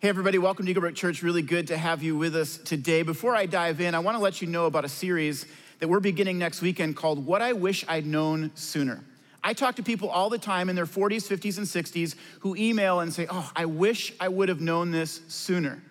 Hey, 0.00 0.08
everybody, 0.08 0.38
welcome 0.38 0.64
to 0.64 0.72
Eaglebrook 0.72 0.94
Church. 0.94 1.22
Really 1.22 1.42
good 1.42 1.66
to 1.66 1.76
have 1.76 2.02
you 2.02 2.16
with 2.16 2.34
us 2.34 2.56
today. 2.56 3.02
Before 3.02 3.36
I 3.36 3.44
dive 3.44 3.82
in, 3.82 3.94
I 3.94 3.98
want 3.98 4.16
to 4.16 4.22
let 4.22 4.40
you 4.40 4.48
know 4.48 4.64
about 4.64 4.86
a 4.86 4.88
series 4.88 5.44
that 5.78 5.88
we're 5.88 6.00
beginning 6.00 6.38
next 6.38 6.62
weekend 6.62 6.96
called 6.96 7.26
What 7.26 7.42
I 7.42 7.52
Wish 7.52 7.84
I'd 7.86 8.06
Known 8.06 8.50
Sooner. 8.54 9.04
I 9.44 9.52
talk 9.52 9.76
to 9.76 9.82
people 9.82 10.08
all 10.08 10.30
the 10.30 10.38
time 10.38 10.70
in 10.70 10.74
their 10.74 10.86
40s, 10.86 11.28
50s, 11.28 11.58
and 11.58 11.66
60s 11.66 12.14
who 12.38 12.56
email 12.56 13.00
and 13.00 13.12
say, 13.12 13.26
Oh, 13.28 13.52
I 13.54 13.66
wish 13.66 14.14
I 14.18 14.28
would 14.28 14.48
have 14.48 14.62
known 14.62 14.90
this 14.90 15.20
sooner. 15.28 15.82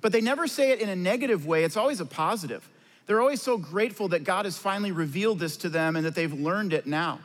But 0.00 0.12
they 0.12 0.22
never 0.22 0.46
say 0.46 0.70
it 0.70 0.80
in 0.80 0.88
a 0.88 0.96
negative 0.96 1.46
way, 1.46 1.64
it's 1.64 1.76
always 1.76 2.00
a 2.00 2.06
positive. 2.06 2.66
They're 3.04 3.20
always 3.20 3.42
so 3.42 3.58
grateful 3.58 4.08
that 4.08 4.24
God 4.24 4.46
has 4.46 4.56
finally 4.56 4.92
revealed 4.92 5.40
this 5.40 5.58
to 5.58 5.68
them 5.68 5.94
and 5.94 6.06
that 6.06 6.14
they've 6.14 6.32
learned 6.32 6.72
it 6.72 6.86
now. 6.86 7.20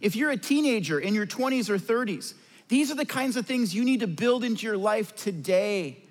If 0.00 0.16
you're 0.16 0.32
a 0.32 0.36
teenager 0.36 0.98
in 0.98 1.14
your 1.14 1.24
20s 1.24 1.70
or 1.70 1.78
30s, 1.78 2.34
these 2.68 2.90
are 2.90 2.94
the 2.94 3.04
kinds 3.04 3.36
of 3.36 3.46
things 3.46 3.74
you 3.74 3.84
need 3.84 4.00
to 4.00 4.06
build 4.06 4.44
into 4.44 4.66
your 4.66 4.76
life 4.76 5.14
today 5.14 6.02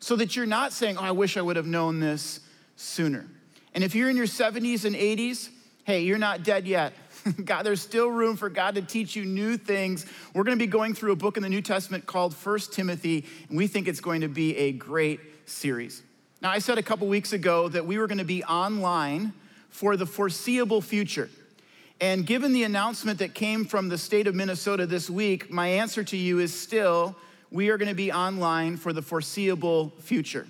so 0.00 0.16
that 0.16 0.36
you're 0.36 0.46
not 0.46 0.72
saying, 0.72 0.98
Oh, 0.98 1.02
I 1.02 1.12
wish 1.12 1.36
I 1.36 1.42
would 1.42 1.56
have 1.56 1.66
known 1.66 2.00
this 2.00 2.40
sooner. 2.76 3.26
And 3.74 3.82
if 3.82 3.94
you're 3.94 4.10
in 4.10 4.16
your 4.16 4.26
70s 4.26 4.84
and 4.84 4.94
80s, 4.94 5.48
hey, 5.84 6.02
you're 6.02 6.18
not 6.18 6.42
dead 6.42 6.66
yet. 6.66 6.92
God, 7.44 7.62
there's 7.62 7.80
still 7.80 8.08
room 8.08 8.36
for 8.36 8.50
God 8.50 8.74
to 8.74 8.82
teach 8.82 9.16
you 9.16 9.24
new 9.24 9.56
things. 9.56 10.06
We're 10.34 10.44
going 10.44 10.58
to 10.58 10.62
be 10.62 10.70
going 10.70 10.94
through 10.94 11.12
a 11.12 11.16
book 11.16 11.36
in 11.36 11.42
the 11.42 11.48
New 11.48 11.62
Testament 11.62 12.06
called 12.06 12.34
First 12.34 12.72
Timothy, 12.72 13.24
and 13.48 13.56
we 13.56 13.66
think 13.66 13.88
it's 13.88 14.00
going 14.00 14.20
to 14.22 14.28
be 14.28 14.56
a 14.56 14.72
great 14.72 15.20
series. 15.46 16.02
Now, 16.40 16.50
I 16.50 16.58
said 16.58 16.78
a 16.78 16.82
couple 16.82 17.06
weeks 17.06 17.32
ago 17.32 17.68
that 17.68 17.86
we 17.86 17.98
were 17.98 18.06
going 18.06 18.18
to 18.18 18.24
be 18.24 18.42
online 18.44 19.32
for 19.70 19.96
the 19.96 20.06
foreseeable 20.06 20.80
future. 20.80 21.30
And 22.02 22.26
given 22.26 22.52
the 22.52 22.64
announcement 22.64 23.20
that 23.20 23.32
came 23.32 23.64
from 23.64 23.88
the 23.88 23.96
state 23.96 24.26
of 24.26 24.34
Minnesota 24.34 24.86
this 24.86 25.08
week, 25.08 25.52
my 25.52 25.68
answer 25.68 26.02
to 26.02 26.16
you 26.16 26.40
is 26.40 26.52
still 26.52 27.14
we 27.52 27.68
are 27.68 27.78
going 27.78 27.90
to 27.90 27.94
be 27.94 28.10
online 28.10 28.76
for 28.76 28.92
the 28.92 29.00
foreseeable 29.00 29.92
future, 30.00 30.48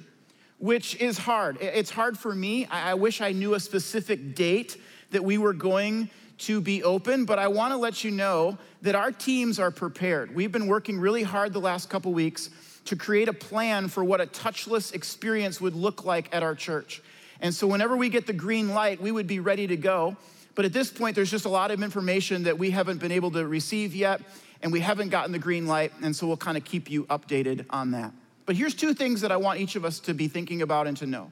which 0.56 0.96
is 0.96 1.18
hard. 1.18 1.58
It's 1.60 1.90
hard 1.90 2.18
for 2.18 2.34
me. 2.34 2.64
I 2.68 2.94
wish 2.94 3.20
I 3.20 3.32
knew 3.32 3.52
a 3.52 3.60
specific 3.60 4.34
date 4.34 4.78
that 5.10 5.22
we 5.22 5.36
were 5.36 5.52
going 5.52 6.08
to 6.38 6.62
be 6.62 6.82
open, 6.82 7.26
but 7.26 7.38
I 7.38 7.48
want 7.48 7.72
to 7.72 7.76
let 7.76 8.02
you 8.02 8.12
know 8.12 8.56
that 8.80 8.94
our 8.94 9.12
teams 9.12 9.58
are 9.58 9.70
prepared. 9.70 10.34
We've 10.34 10.50
been 10.50 10.68
working 10.68 10.98
really 10.98 11.22
hard 11.22 11.52
the 11.52 11.60
last 11.60 11.90
couple 11.90 12.14
weeks 12.14 12.48
to 12.86 12.96
create 12.96 13.28
a 13.28 13.34
plan 13.34 13.88
for 13.88 14.02
what 14.02 14.22
a 14.22 14.26
touchless 14.26 14.94
experience 14.94 15.60
would 15.60 15.74
look 15.74 16.06
like 16.06 16.34
at 16.34 16.42
our 16.42 16.54
church. 16.54 17.02
And 17.42 17.54
so, 17.54 17.66
whenever 17.66 17.94
we 17.94 18.08
get 18.08 18.26
the 18.26 18.32
green 18.32 18.70
light, 18.70 19.02
we 19.02 19.12
would 19.12 19.26
be 19.26 19.40
ready 19.40 19.66
to 19.66 19.76
go. 19.76 20.16
But 20.54 20.64
at 20.64 20.72
this 20.72 20.90
point, 20.90 21.16
there's 21.16 21.30
just 21.30 21.44
a 21.44 21.50
lot 21.50 21.70
of 21.70 21.82
information 21.82 22.42
that 22.44 22.58
we 22.58 22.70
haven't 22.70 22.98
been 22.98 23.12
able 23.12 23.30
to 23.32 23.46
receive 23.46 23.94
yet, 23.94 24.20
and 24.62 24.72
we 24.72 24.80
haven't 24.80 25.08
gotten 25.08 25.32
the 25.32 25.38
green 25.38 25.66
light. 25.66 25.92
And 26.02 26.14
so, 26.14 26.26
we'll 26.26 26.36
kind 26.36 26.56
of 26.56 26.64
keep 26.64 26.90
you 26.90 27.04
updated 27.04 27.64
on 27.70 27.92
that. 27.92 28.12
But 28.44 28.56
here's 28.56 28.74
two 28.74 28.92
things 28.92 29.20
that 29.20 29.32
I 29.32 29.36
want 29.36 29.60
each 29.60 29.76
of 29.76 29.84
us 29.84 30.00
to 30.00 30.14
be 30.14 30.28
thinking 30.28 30.62
about 30.62 30.86
and 30.86 30.96
to 30.98 31.06
know. 31.06 31.30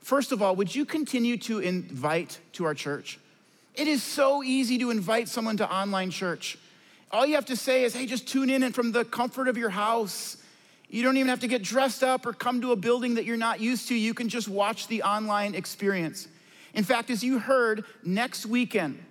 First 0.00 0.32
of 0.32 0.42
all, 0.42 0.56
would 0.56 0.74
you 0.74 0.84
continue 0.84 1.36
to 1.38 1.58
invite 1.58 2.38
to 2.52 2.64
our 2.64 2.74
church? 2.74 3.18
It 3.74 3.86
is 3.86 4.02
so 4.02 4.42
easy 4.42 4.78
to 4.78 4.90
invite 4.90 5.28
someone 5.28 5.56
to 5.58 5.72
online 5.72 6.10
church. 6.10 6.58
All 7.10 7.26
you 7.26 7.34
have 7.34 7.46
to 7.46 7.56
say 7.56 7.84
is, 7.84 7.94
hey, 7.94 8.06
just 8.06 8.28
tune 8.28 8.50
in 8.50 8.62
and 8.62 8.74
from 8.74 8.92
the 8.92 9.04
comfort 9.04 9.48
of 9.48 9.56
your 9.56 9.70
house. 9.70 10.36
You 10.88 11.02
don't 11.02 11.16
even 11.16 11.28
have 11.28 11.40
to 11.40 11.48
get 11.48 11.62
dressed 11.62 12.02
up 12.02 12.26
or 12.26 12.32
come 12.32 12.60
to 12.62 12.72
a 12.72 12.76
building 12.76 13.14
that 13.14 13.24
you're 13.24 13.36
not 13.36 13.60
used 13.60 13.88
to. 13.88 13.94
You 13.94 14.14
can 14.14 14.28
just 14.28 14.48
watch 14.48 14.88
the 14.88 15.02
online 15.02 15.54
experience. 15.54 16.28
In 16.74 16.84
fact, 16.84 17.10
as 17.10 17.22
you 17.22 17.38
heard, 17.38 17.84
next 18.04 18.46
weekend 18.46 19.04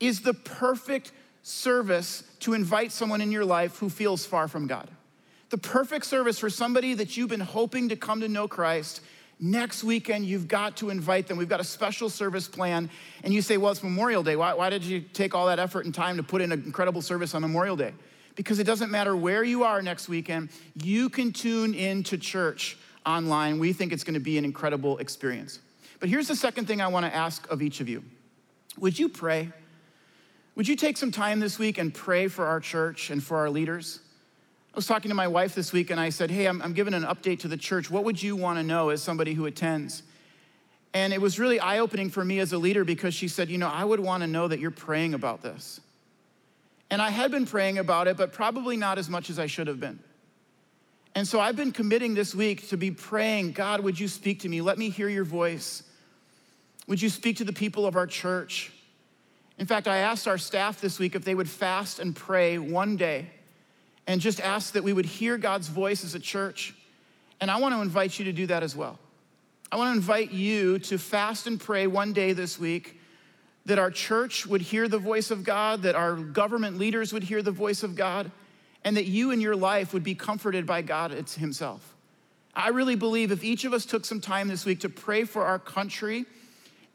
is 0.00 0.20
the 0.20 0.34
perfect 0.34 1.12
service 1.42 2.22
to 2.40 2.54
invite 2.54 2.92
someone 2.92 3.20
in 3.20 3.32
your 3.32 3.44
life 3.44 3.78
who 3.78 3.88
feels 3.88 4.26
far 4.26 4.48
from 4.48 4.66
God. 4.66 4.88
The 5.50 5.58
perfect 5.58 6.04
service 6.04 6.38
for 6.38 6.50
somebody 6.50 6.94
that 6.94 7.16
you've 7.16 7.30
been 7.30 7.40
hoping 7.40 7.88
to 7.88 7.96
come 7.96 8.20
to 8.20 8.28
know 8.28 8.46
Christ 8.46 9.00
Next 9.40 9.84
weekend, 9.84 10.26
you've 10.26 10.48
got 10.48 10.76
to 10.78 10.90
invite 10.90 11.28
them. 11.28 11.36
We've 11.36 11.48
got 11.48 11.60
a 11.60 11.64
special 11.64 12.08
service 12.08 12.48
plan. 12.48 12.90
And 13.22 13.32
you 13.32 13.40
say, 13.40 13.56
well, 13.56 13.70
it's 13.70 13.82
Memorial 13.82 14.22
Day. 14.22 14.34
Why, 14.34 14.54
why 14.54 14.68
did 14.68 14.82
you 14.82 15.00
take 15.00 15.34
all 15.34 15.46
that 15.46 15.60
effort 15.60 15.84
and 15.84 15.94
time 15.94 16.16
to 16.16 16.24
put 16.24 16.42
in 16.42 16.50
an 16.50 16.64
incredible 16.64 17.02
service 17.02 17.34
on 17.34 17.42
Memorial 17.42 17.76
Day? 17.76 17.92
Because 18.34 18.58
it 18.58 18.64
doesn't 18.64 18.90
matter 18.90 19.16
where 19.16 19.44
you 19.44 19.62
are 19.62 19.80
next 19.80 20.08
weekend, 20.08 20.50
you 20.74 21.08
can 21.08 21.32
tune 21.32 21.74
in 21.74 22.02
to 22.04 22.18
church 22.18 22.76
online. 23.06 23.58
We 23.58 23.72
think 23.72 23.92
it's 23.92 24.04
going 24.04 24.14
to 24.14 24.20
be 24.20 24.38
an 24.38 24.44
incredible 24.44 24.98
experience. 24.98 25.60
But 26.00 26.08
here's 26.08 26.28
the 26.28 26.36
second 26.36 26.66
thing 26.66 26.80
I 26.80 26.88
want 26.88 27.06
to 27.06 27.14
ask 27.14 27.50
of 27.50 27.62
each 27.62 27.80
of 27.80 27.88
you 27.88 28.04
Would 28.78 28.98
you 28.98 29.08
pray? 29.08 29.50
Would 30.54 30.66
you 30.66 30.74
take 30.74 30.96
some 30.96 31.12
time 31.12 31.38
this 31.38 31.58
week 31.58 31.78
and 31.78 31.94
pray 31.94 32.26
for 32.26 32.44
our 32.44 32.58
church 32.58 33.10
and 33.10 33.22
for 33.22 33.36
our 33.36 33.48
leaders? 33.48 34.00
I 34.74 34.76
was 34.76 34.86
talking 34.86 35.08
to 35.08 35.14
my 35.14 35.28
wife 35.28 35.54
this 35.54 35.72
week 35.72 35.90
and 35.90 36.00
I 36.00 36.10
said, 36.10 36.30
Hey, 36.30 36.46
I'm, 36.46 36.60
I'm 36.62 36.72
giving 36.72 36.94
an 36.94 37.04
update 37.04 37.40
to 37.40 37.48
the 37.48 37.56
church. 37.56 37.90
What 37.90 38.04
would 38.04 38.22
you 38.22 38.36
want 38.36 38.58
to 38.58 38.62
know 38.62 38.90
as 38.90 39.02
somebody 39.02 39.34
who 39.34 39.46
attends? 39.46 40.02
And 40.94 41.12
it 41.12 41.20
was 41.20 41.38
really 41.38 41.60
eye 41.60 41.78
opening 41.78 42.10
for 42.10 42.24
me 42.24 42.38
as 42.38 42.52
a 42.52 42.58
leader 42.58 42.84
because 42.84 43.14
she 43.14 43.28
said, 43.28 43.50
You 43.50 43.58
know, 43.58 43.68
I 43.68 43.84
would 43.84 44.00
want 44.00 44.22
to 44.22 44.26
know 44.26 44.48
that 44.48 44.58
you're 44.58 44.70
praying 44.70 45.14
about 45.14 45.42
this. 45.42 45.80
And 46.90 47.02
I 47.02 47.10
had 47.10 47.30
been 47.30 47.46
praying 47.46 47.78
about 47.78 48.08
it, 48.08 48.16
but 48.16 48.32
probably 48.32 48.76
not 48.76 48.98
as 48.98 49.10
much 49.10 49.30
as 49.30 49.38
I 49.38 49.46
should 49.46 49.66
have 49.66 49.78
been. 49.78 50.00
And 51.14 51.26
so 51.26 51.40
I've 51.40 51.56
been 51.56 51.72
committing 51.72 52.14
this 52.14 52.34
week 52.34 52.68
to 52.68 52.76
be 52.76 52.90
praying 52.90 53.52
God, 53.52 53.80
would 53.80 53.98
you 53.98 54.08
speak 54.08 54.40
to 54.40 54.48
me? 54.48 54.60
Let 54.60 54.78
me 54.78 54.88
hear 54.90 55.08
your 55.08 55.24
voice. 55.24 55.82
Would 56.88 57.02
you 57.02 57.10
speak 57.10 57.36
to 57.36 57.44
the 57.44 57.52
people 57.52 57.86
of 57.86 57.96
our 57.96 58.06
church? 58.06 58.72
In 59.58 59.66
fact, 59.66 59.86
I 59.86 59.98
asked 59.98 60.26
our 60.26 60.38
staff 60.38 60.80
this 60.80 60.98
week 60.98 61.14
if 61.14 61.22
they 61.22 61.34
would 61.34 61.48
fast 61.48 61.98
and 61.98 62.16
pray 62.16 62.56
one 62.56 62.96
day 62.96 63.26
and 64.06 64.22
just 64.22 64.40
ask 64.40 64.72
that 64.72 64.82
we 64.82 64.94
would 64.94 65.04
hear 65.04 65.36
God's 65.36 65.68
voice 65.68 66.02
as 66.02 66.14
a 66.14 66.18
church. 66.18 66.74
And 67.42 67.50
I 67.50 67.58
want 67.58 67.74
to 67.74 67.82
invite 67.82 68.18
you 68.18 68.24
to 68.24 68.32
do 68.32 68.46
that 68.46 68.62
as 68.62 68.74
well. 68.74 68.98
I 69.70 69.76
want 69.76 69.92
to 69.92 69.96
invite 69.98 70.32
you 70.32 70.78
to 70.78 70.96
fast 70.96 71.46
and 71.46 71.60
pray 71.60 71.86
one 71.86 72.14
day 72.14 72.32
this 72.32 72.58
week 72.58 72.98
that 73.66 73.78
our 73.78 73.90
church 73.90 74.46
would 74.46 74.62
hear 74.62 74.88
the 74.88 74.98
voice 74.98 75.30
of 75.30 75.44
God, 75.44 75.82
that 75.82 75.94
our 75.94 76.14
government 76.14 76.78
leaders 76.78 77.12
would 77.12 77.22
hear 77.22 77.42
the 77.42 77.50
voice 77.50 77.82
of 77.82 77.96
God, 77.96 78.30
and 78.82 78.96
that 78.96 79.04
you 79.04 79.30
in 79.30 79.42
your 79.42 79.56
life 79.56 79.92
would 79.92 80.04
be 80.04 80.14
comforted 80.14 80.64
by 80.64 80.80
God 80.80 81.10
Himself. 81.10 81.94
I 82.54 82.68
really 82.68 82.96
believe 82.96 83.30
if 83.30 83.44
each 83.44 83.66
of 83.66 83.74
us 83.74 83.84
took 83.84 84.06
some 84.06 84.22
time 84.22 84.48
this 84.48 84.64
week 84.64 84.80
to 84.80 84.88
pray 84.88 85.24
for 85.24 85.44
our 85.44 85.58
country 85.58 86.24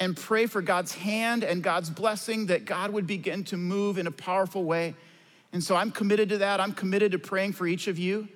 and 0.04 0.16
pray 0.16 0.46
for 0.46 0.62
God's 0.62 0.94
hand 0.94 1.44
and 1.44 1.64
God's 1.64 1.90
blessing, 1.90 2.46
that 2.48 2.66
God 2.66 2.92
would 2.92 3.08
begin 3.08 3.44
to 3.46 3.58
move 3.58 3.98
in 3.98 4.06
a 4.06 4.12
powerful 4.12 4.64
way 4.64 4.94
and 5.54 5.64
so 5.64 5.76
I'm 5.76 5.92
committed 5.92 6.30
to 6.30 6.40
that. 6.40 6.60
I'm 6.60 6.74
committed 6.74 7.12
to 7.12 7.20
praying 7.20 7.54
for 7.54 7.68
each 7.68 7.88
of 7.88 8.00
you. 8.00 8.28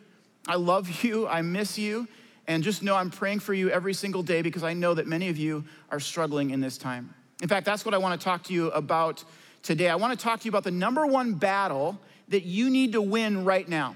I 0.47 0.55
love 0.55 1.03
you. 1.03 1.27
I 1.27 1.41
miss 1.41 1.77
you. 1.77 2.07
And 2.49 2.63
just 2.63 2.81
know 2.81 2.95
I'm 2.95 3.11
praying 3.11 3.39
for 3.39 3.53
you 3.53 3.69
every 3.69 3.93
single 3.93 4.23
day 4.23 4.41
because 4.41 4.63
I 4.63 4.71
know 4.71 4.93
that 4.93 5.05
many 5.05 5.27
of 5.27 5.37
you 5.37 5.65
are 5.91 5.99
struggling 5.99 6.51
in 6.51 6.61
this 6.61 6.77
time. 6.77 7.13
In 7.41 7.49
fact, 7.49 7.65
that's 7.65 7.83
what 7.83 7.93
I 7.93 7.97
want 7.97 8.19
to 8.19 8.23
talk 8.23 8.43
to 8.43 8.53
you 8.53 8.71
about 8.71 9.23
today. 9.63 9.89
I 9.89 9.95
want 9.95 10.17
to 10.17 10.23
talk 10.23 10.39
to 10.39 10.45
you 10.45 10.49
about 10.49 10.63
the 10.63 10.71
number 10.71 11.05
one 11.05 11.33
battle 11.33 11.99
that 12.29 12.43
you 12.43 12.69
need 12.69 12.93
to 12.93 13.01
win 13.01 13.43
right 13.43 13.67
now. 13.67 13.95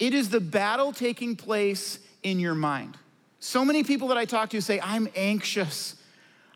It 0.00 0.14
is 0.14 0.30
the 0.30 0.40
battle 0.40 0.92
taking 0.92 1.36
place 1.36 2.00
in 2.24 2.40
your 2.40 2.56
mind. 2.56 2.96
So 3.38 3.64
many 3.64 3.84
people 3.84 4.08
that 4.08 4.18
I 4.18 4.24
talk 4.24 4.50
to 4.50 4.60
say, 4.60 4.80
I'm 4.82 5.08
anxious. 5.14 5.94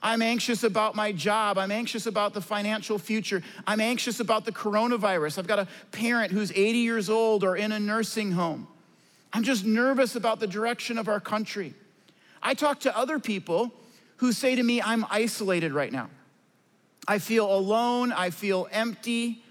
I'm 0.04 0.20
anxious 0.20 0.64
about 0.64 0.94
my 0.94 1.12
job. 1.12 1.56
I'm 1.56 1.72
anxious 1.72 2.04
about 2.04 2.34
the 2.34 2.42
financial 2.42 2.98
future. 2.98 3.42
I'm 3.66 3.80
anxious 3.80 4.20
about 4.20 4.44
the 4.44 4.52
coronavirus. 4.52 5.38
I've 5.38 5.46
got 5.46 5.58
a 5.58 5.66
parent 5.92 6.30
who's 6.30 6.52
80 6.52 6.78
years 6.78 7.08
old 7.08 7.42
or 7.42 7.56
in 7.56 7.72
a 7.72 7.80
nursing 7.80 8.32
home. 8.32 8.68
I'm 9.32 9.42
just 9.42 9.64
nervous 9.64 10.14
about 10.14 10.40
the 10.40 10.46
direction 10.46 10.98
of 10.98 11.08
our 11.08 11.20
country. 11.20 11.72
I 12.42 12.52
talk 12.52 12.80
to 12.80 12.94
other 12.94 13.18
people 13.18 13.72
who 14.18 14.32
say 14.32 14.54
to 14.54 14.62
me, 14.62 14.82
I'm 14.82 15.06
isolated 15.10 15.72
right 15.72 15.90
now. 15.90 16.10
I 17.08 17.18
feel 17.18 17.50
alone. 17.50 18.12
I 18.12 18.28
feel 18.28 18.68
empty. 18.70 19.42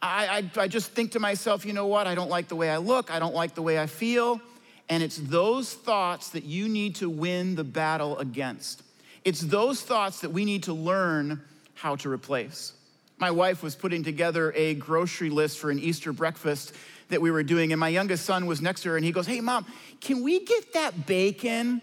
I, 0.00 0.50
I, 0.56 0.62
I, 0.62 0.68
just 0.68 0.92
think 0.92 1.12
to 1.12 1.20
myself, 1.20 1.66
you 1.66 1.74
know 1.74 1.86
what? 1.86 2.06
I 2.06 2.14
don't 2.14 2.30
like 2.30 2.48
the 2.48 2.56
way 2.56 2.70
I 2.70 2.78
look. 2.78 3.10
I 3.10 3.18
don't 3.18 3.34
like 3.34 3.54
the 3.54 3.62
way 3.62 3.78
I 3.78 3.86
feel. 3.86 4.40
And 4.88 5.02
it's 5.02 5.18
those 5.18 5.74
thoughts 5.74 6.30
that 6.30 6.44
you 6.44 6.68
need 6.70 6.96
to 6.96 7.10
win 7.10 7.54
the 7.54 7.64
battle 7.64 8.18
against. 8.18 8.82
It's 9.24 9.40
those 9.40 9.82
thoughts 9.82 10.20
that 10.20 10.30
we 10.30 10.44
need 10.44 10.64
to 10.64 10.72
learn 10.72 11.42
how 11.74 11.96
to 11.96 12.10
replace. 12.10 12.72
My 13.18 13.30
wife 13.30 13.62
was 13.62 13.74
putting 13.74 14.02
together 14.02 14.52
a 14.56 14.74
grocery 14.74 15.28
list 15.28 15.58
for 15.58 15.70
an 15.70 15.78
Easter 15.78 16.12
breakfast 16.12 16.72
that 17.10 17.20
we 17.20 17.30
were 17.30 17.42
doing, 17.42 17.72
and 17.72 17.78
my 17.78 17.88
youngest 17.88 18.24
son 18.24 18.46
was 18.46 18.62
next 18.62 18.82
to 18.82 18.90
her, 18.90 18.96
and 18.96 19.04
he 19.04 19.12
goes, 19.12 19.26
Hey, 19.26 19.40
mom, 19.40 19.66
can 20.00 20.22
we 20.22 20.44
get 20.44 20.72
that 20.72 21.06
bacon? 21.06 21.82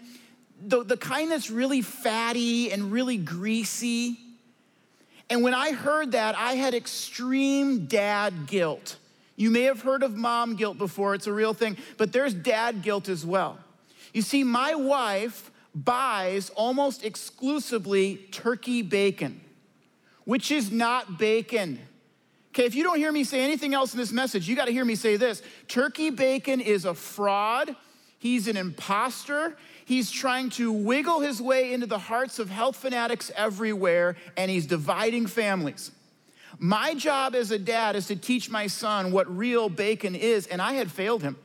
The, 0.66 0.82
the 0.82 0.96
kind 0.96 1.30
that's 1.30 1.50
really 1.50 1.82
fatty 1.82 2.72
and 2.72 2.90
really 2.90 3.16
greasy. 3.16 4.18
And 5.30 5.42
when 5.42 5.54
I 5.54 5.72
heard 5.72 6.12
that, 6.12 6.36
I 6.36 6.54
had 6.54 6.74
extreme 6.74 7.86
dad 7.86 8.46
guilt. 8.46 8.96
You 9.36 9.50
may 9.50 9.62
have 9.62 9.82
heard 9.82 10.02
of 10.02 10.16
mom 10.16 10.56
guilt 10.56 10.78
before, 10.78 11.14
it's 11.14 11.28
a 11.28 11.32
real 11.32 11.54
thing, 11.54 11.76
but 11.96 12.12
there's 12.12 12.34
dad 12.34 12.82
guilt 12.82 13.08
as 13.08 13.24
well. 13.24 13.58
You 14.12 14.22
see, 14.22 14.42
my 14.42 14.74
wife 14.74 15.52
buys 15.84 16.50
almost 16.50 17.04
exclusively 17.04 18.16
turkey 18.30 18.82
bacon, 18.82 19.40
which 20.24 20.50
is 20.50 20.70
not 20.70 21.18
bacon. 21.18 21.78
Okay, 22.50 22.64
if 22.64 22.74
you 22.74 22.82
don't 22.82 22.98
hear 22.98 23.12
me 23.12 23.24
say 23.24 23.42
anything 23.44 23.74
else 23.74 23.92
in 23.92 23.98
this 23.98 24.10
message, 24.10 24.48
you 24.48 24.56
got 24.56 24.64
to 24.64 24.72
hear 24.72 24.84
me 24.84 24.94
say 24.94 25.16
this. 25.16 25.42
Turkey 25.68 26.10
bacon 26.10 26.60
is 26.60 26.84
a 26.84 26.94
fraud. 26.94 27.76
He's 28.18 28.48
an 28.48 28.56
imposter. 28.56 29.56
He's 29.84 30.10
trying 30.10 30.50
to 30.50 30.72
wiggle 30.72 31.20
his 31.20 31.40
way 31.40 31.72
into 31.72 31.86
the 31.86 31.98
hearts 31.98 32.38
of 32.38 32.50
health 32.50 32.76
fanatics 32.76 33.30
everywhere, 33.36 34.16
and 34.36 34.50
he's 34.50 34.66
dividing 34.66 35.26
families. 35.26 35.92
My 36.58 36.94
job 36.94 37.34
as 37.34 37.50
a 37.50 37.58
dad 37.58 37.94
is 37.94 38.06
to 38.08 38.16
teach 38.16 38.50
my 38.50 38.66
son 38.66 39.12
what 39.12 39.34
real 39.34 39.68
bacon 39.68 40.14
is, 40.14 40.46
and 40.46 40.60
I 40.60 40.72
had 40.72 40.90
failed 40.90 41.22
him. 41.22 41.36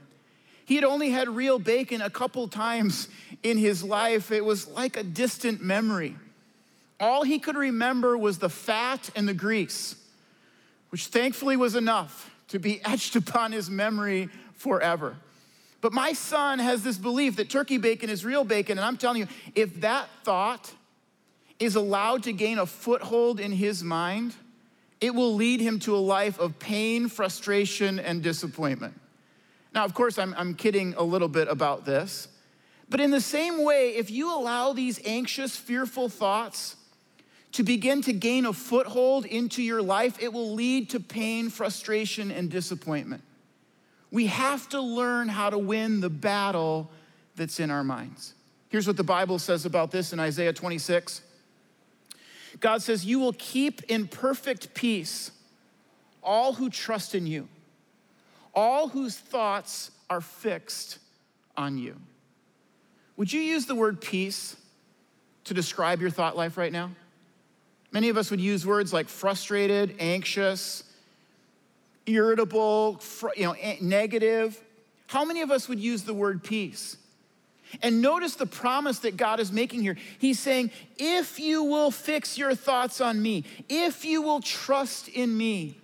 He 0.66 0.76
had 0.76 0.84
only 0.84 1.10
had 1.10 1.30
real 1.30 1.60
bacon 1.60 2.02
a 2.02 2.10
couple 2.10 2.48
times 2.48 3.10
in 3.42 3.58
his 3.58 3.84
life. 3.84 4.32
It 4.32 4.46
was 4.46 4.68
like 4.68 4.98
a 4.98 5.04
distant 5.04 5.62
memory. 5.62 6.16
All 7.00 7.24
he 7.24 7.40
could 7.40 7.58
remember 7.58 8.18
was 8.18 8.38
the 8.38 8.50
fat 8.50 9.10
and 9.16 9.28
the 9.28 9.34
grease, 9.34 9.96
which 10.90 11.08
thankfully 11.08 11.58
was 11.58 11.76
enough 11.76 12.32
to 12.50 12.60
be 12.60 12.82
etched 12.86 13.16
upon 13.16 13.52
his 13.52 13.70
memory 13.70 14.30
forever. 14.54 15.18
But 15.82 15.92
my 15.92 16.14
son 16.14 16.60
has 16.60 16.82
this 16.82 16.98
belief 16.98 17.36
that 17.36 17.50
turkey 17.50 17.78
bacon 17.78 18.10
is 18.10 18.24
real 18.24 18.46
bacon, 18.46 18.78
and 18.78 18.86
I'm 18.86 18.96
telling 18.96 19.20
you, 19.20 19.28
if 19.54 19.82
that 19.82 20.08
thought 20.24 20.72
is 21.60 21.76
allowed 21.76 22.24
to 22.24 22.32
gain 22.32 22.58
a 22.58 22.66
foothold 22.66 23.42
in 23.42 23.52
his 23.52 23.84
mind, 23.84 24.34
it 25.02 25.14
will 25.14 25.36
lead 25.36 25.60
him 25.60 25.80
to 25.80 25.94
a 25.96 25.98
life 25.98 26.40
of 26.40 26.58
pain, 26.58 27.10
frustration, 27.10 28.00
and 28.00 28.24
disappointment. 28.24 28.94
Now, 29.74 29.86
of 29.86 29.94
course, 29.94 30.20
I'm, 30.20 30.34
I'm 30.38 30.54
kidding 30.54 30.94
a 30.96 31.04
little 31.04 31.28
bit 31.28 31.48
about 31.48 31.86
this, 31.86 32.28
but 32.90 33.00
in 33.00 33.12
the 33.12 33.22
same 33.22 33.64
way, 33.64 33.96
if 33.96 34.12
you 34.12 34.34
allow 34.34 34.74
these 34.74 35.00
anxious, 35.06 35.56
fearful 35.56 36.10
thoughts 36.10 36.76
to 37.54 37.64
begin 37.64 38.02
to 38.02 38.14
gain 38.14 38.46
a 38.46 38.54
foothold 38.54 39.26
into 39.26 39.62
your 39.62 39.82
life, 39.82 40.22
it 40.22 40.34
will 40.34 40.54
lead 40.54 40.90
to 40.92 41.00
pain, 41.00 41.50
frustration, 41.50 42.32
and 42.32 42.50
disappointment. 42.50 43.24
We 44.12 44.28
have 44.28 44.70
to 44.70 44.82
learn 44.82 45.28
how 45.28 45.50
to 45.50 45.58
win 45.58 46.02
the 46.02 46.10
battle 46.10 46.92
that's 47.36 47.60
in 47.60 47.72
our 47.72 47.84
minds. 47.84 48.36
Here's 48.70 48.88
what 48.88 48.98
the 48.98 49.04
Bible 49.04 49.40
says 49.40 49.66
about 49.66 49.92
this 49.92 50.14
in 50.14 50.20
Isaiah 50.20 50.54
26. 50.54 51.22
God 52.60 52.82
says, 52.82 53.06
You 53.06 53.20
will 53.20 53.34
keep 53.34 53.84
in 53.84 54.08
perfect 54.08 54.74
peace 54.74 55.32
all 56.22 56.54
who 56.54 56.70
trust 56.70 57.16
in 57.16 57.28
you, 57.28 57.48
all 58.54 58.88
whose 58.88 59.18
thoughts 59.18 59.92
are 60.10 60.22
fixed 60.22 61.00
on 61.58 61.78
you. 61.78 61.96
Would 63.18 63.32
you 63.32 63.42
use 63.42 63.66
the 63.66 63.76
word 63.76 64.02
peace 64.02 64.56
to 65.46 65.54
describe 65.54 66.02
your 66.02 66.10
thought 66.10 66.36
life 66.36 66.58
right 66.58 66.72
now? 66.72 66.92
Many 67.92 68.10
of 68.10 68.18
us 68.18 68.32
would 68.32 68.42
use 68.42 68.66
words 68.66 68.92
like 68.92 69.08
frustrated, 69.08 69.96
anxious, 70.00 70.84
irritable, 72.06 73.02
you 73.36 73.46
know, 73.46 73.56
negative. 73.82 74.60
How 75.08 75.24
many 75.24 75.42
of 75.42 75.52
us 75.52 75.70
would 75.70 75.80
use 75.80 76.04
the 76.04 76.14
word 76.14 76.44
peace? 76.44 76.98
And 77.82 78.02
notice 78.02 78.36
the 78.36 78.46
promise 78.46 79.00
that 79.00 79.18
God 79.18 79.40
is 79.40 79.52
making 79.52 79.82
here. 79.82 79.98
He's 80.20 80.40
saying, 80.40 80.72
if 80.98 81.40
you 81.40 81.64
will 81.64 81.92
fix 81.92 82.38
your 82.38 82.56
thoughts 82.56 83.02
on 83.02 83.22
me, 83.22 83.46
if 83.70 84.06
you 84.06 84.22
will 84.22 84.42
trust 84.42 85.08
in 85.08 85.36
me, 85.36 85.78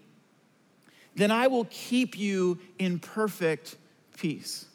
then 1.19 1.31
I 1.31 1.47
will 1.47 1.67
keep 1.69 2.17
you 2.17 2.59
in 2.77 2.99
perfect 2.99 3.75
peace. 4.17 4.65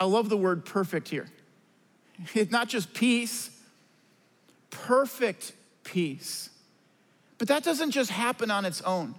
I 0.00 0.04
love 0.04 0.28
the 0.28 0.36
word 0.36 0.64
perfect 0.64 1.08
here. 1.08 1.28
It's 2.34 2.52
not 2.52 2.68
just 2.68 2.92
peace, 2.94 3.50
perfect 4.70 5.52
peace. 5.84 6.50
But 7.38 7.48
that 7.48 7.64
doesn't 7.64 7.90
just 7.90 8.10
happen 8.10 8.50
on 8.50 8.64
its 8.64 8.80
own 8.82 9.14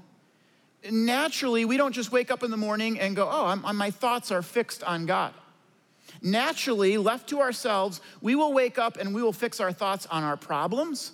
naturally, 0.92 1.66
we 1.66 1.78
don't 1.78 1.94
just 1.94 2.12
wake 2.12 2.32
up 2.32 2.44
in 2.44 2.52
the 2.52 2.58
morning 2.58 3.00
and 3.00 3.16
go, 3.16 3.30
oh, 3.30 3.46
I'm, 3.46 3.78
my 3.78 3.92
thoughts 3.92 4.32
are 4.32 4.42
fixed 4.42 4.84
on 4.84 5.06
God. 5.06 5.34
Naturally, 6.22 6.98
left 6.98 7.30
to 7.30 7.42
ourselves, 7.42 8.02
we 8.22 8.36
will 8.36 8.54
wake 8.54 8.78
up 8.78 8.98
and 8.98 9.14
we 9.14 9.22
will 9.22 9.34
fix 9.34 9.60
our 9.60 9.72
thoughts 9.72 10.06
on 10.08 10.24
our 10.24 10.38
problems. 10.38 11.12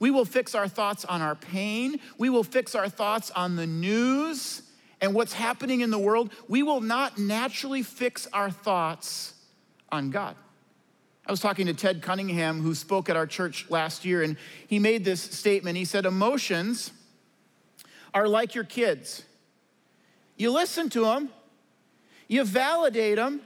We 0.00 0.10
will 0.10 0.24
fix 0.24 0.54
our 0.54 0.66
thoughts 0.66 1.04
on 1.04 1.22
our 1.22 1.36
pain. 1.36 2.00
We 2.18 2.30
will 2.30 2.42
fix 2.42 2.74
our 2.74 2.88
thoughts 2.88 3.30
on 3.30 3.54
the 3.54 3.66
news 3.66 4.62
and 5.00 5.14
what's 5.14 5.34
happening 5.34 5.82
in 5.82 5.90
the 5.90 5.98
world. 5.98 6.32
We 6.48 6.62
will 6.62 6.80
not 6.80 7.18
naturally 7.18 7.82
fix 7.82 8.26
our 8.32 8.50
thoughts 8.50 9.34
on 9.92 10.10
God. 10.10 10.34
I 11.26 11.30
was 11.30 11.40
talking 11.40 11.66
to 11.66 11.74
Ted 11.74 12.02
Cunningham, 12.02 12.62
who 12.62 12.74
spoke 12.74 13.08
at 13.08 13.16
our 13.16 13.26
church 13.26 13.66
last 13.68 14.04
year, 14.04 14.22
and 14.22 14.36
he 14.66 14.78
made 14.78 15.04
this 15.04 15.20
statement. 15.20 15.76
He 15.76 15.84
said, 15.84 16.06
Emotions 16.06 16.90
are 18.14 18.26
like 18.26 18.54
your 18.54 18.64
kids. 18.64 19.22
You 20.36 20.50
listen 20.50 20.88
to 20.90 21.02
them, 21.02 21.28
you 22.26 22.42
validate 22.44 23.16
them, 23.16 23.42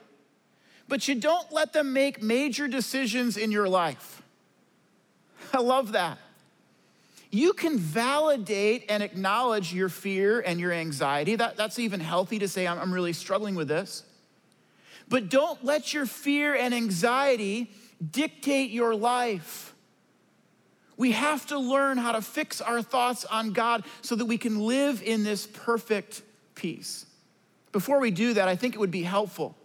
but 0.86 1.08
you 1.08 1.16
don't 1.16 1.52
let 1.52 1.72
them 1.72 1.92
make 1.92 2.22
major 2.22 2.68
decisions 2.68 3.36
in 3.36 3.50
your 3.50 3.68
life. 3.68 4.22
I 5.52 5.60
love 5.60 5.92
that. 5.92 6.18
You 7.34 7.52
can 7.52 7.78
validate 7.78 8.84
and 8.88 9.02
acknowledge 9.02 9.74
your 9.74 9.88
fear 9.88 10.38
and 10.38 10.60
your 10.60 10.70
anxiety. 10.70 11.34
That, 11.34 11.56
that's 11.56 11.80
even 11.80 11.98
healthy 11.98 12.38
to 12.38 12.46
say, 12.46 12.64
I'm, 12.64 12.78
I'm 12.78 12.94
really 12.94 13.12
struggling 13.12 13.56
with 13.56 13.66
this. 13.66 14.04
But 15.08 15.30
don't 15.30 15.64
let 15.64 15.92
your 15.92 16.06
fear 16.06 16.54
and 16.54 16.72
anxiety 16.72 17.72
dictate 18.08 18.70
your 18.70 18.94
life. 18.94 19.74
We 20.96 21.10
have 21.10 21.44
to 21.46 21.58
learn 21.58 21.98
how 21.98 22.12
to 22.12 22.22
fix 22.22 22.60
our 22.60 22.82
thoughts 22.82 23.24
on 23.24 23.52
God 23.52 23.84
so 24.00 24.14
that 24.14 24.26
we 24.26 24.38
can 24.38 24.60
live 24.60 25.02
in 25.02 25.24
this 25.24 25.44
perfect 25.44 26.22
peace. 26.54 27.04
Before 27.72 27.98
we 27.98 28.12
do 28.12 28.34
that, 28.34 28.46
I 28.46 28.54
think 28.54 28.76
it 28.76 28.78
would 28.78 28.92
be 28.92 29.02
helpful 29.02 29.56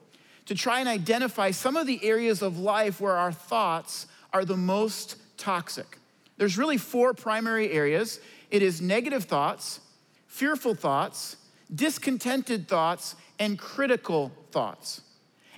to 0.48 0.56
try 0.56 0.80
and 0.80 0.90
identify 0.90 1.52
some 1.52 1.78
of 1.78 1.86
the 1.86 2.04
areas 2.04 2.42
of 2.42 2.58
life 2.58 3.00
where 3.00 3.16
our 3.16 3.32
thoughts 3.32 4.08
are 4.34 4.44
the 4.44 4.58
most 4.58 5.18
toxic. 5.38 5.99
There's 6.40 6.58
really 6.58 6.78
four 6.78 7.14
primary 7.14 7.72
areas 7.72 8.20
it 8.50 8.64
is 8.64 8.82
negative 8.82 9.26
thoughts, 9.26 9.82
fearful 10.26 10.74
thoughts, 10.74 11.36
discontented 11.76 12.68
thoughts, 12.68 13.16
and 13.38 13.60
critical 13.60 14.32
thoughts. 14.52 15.02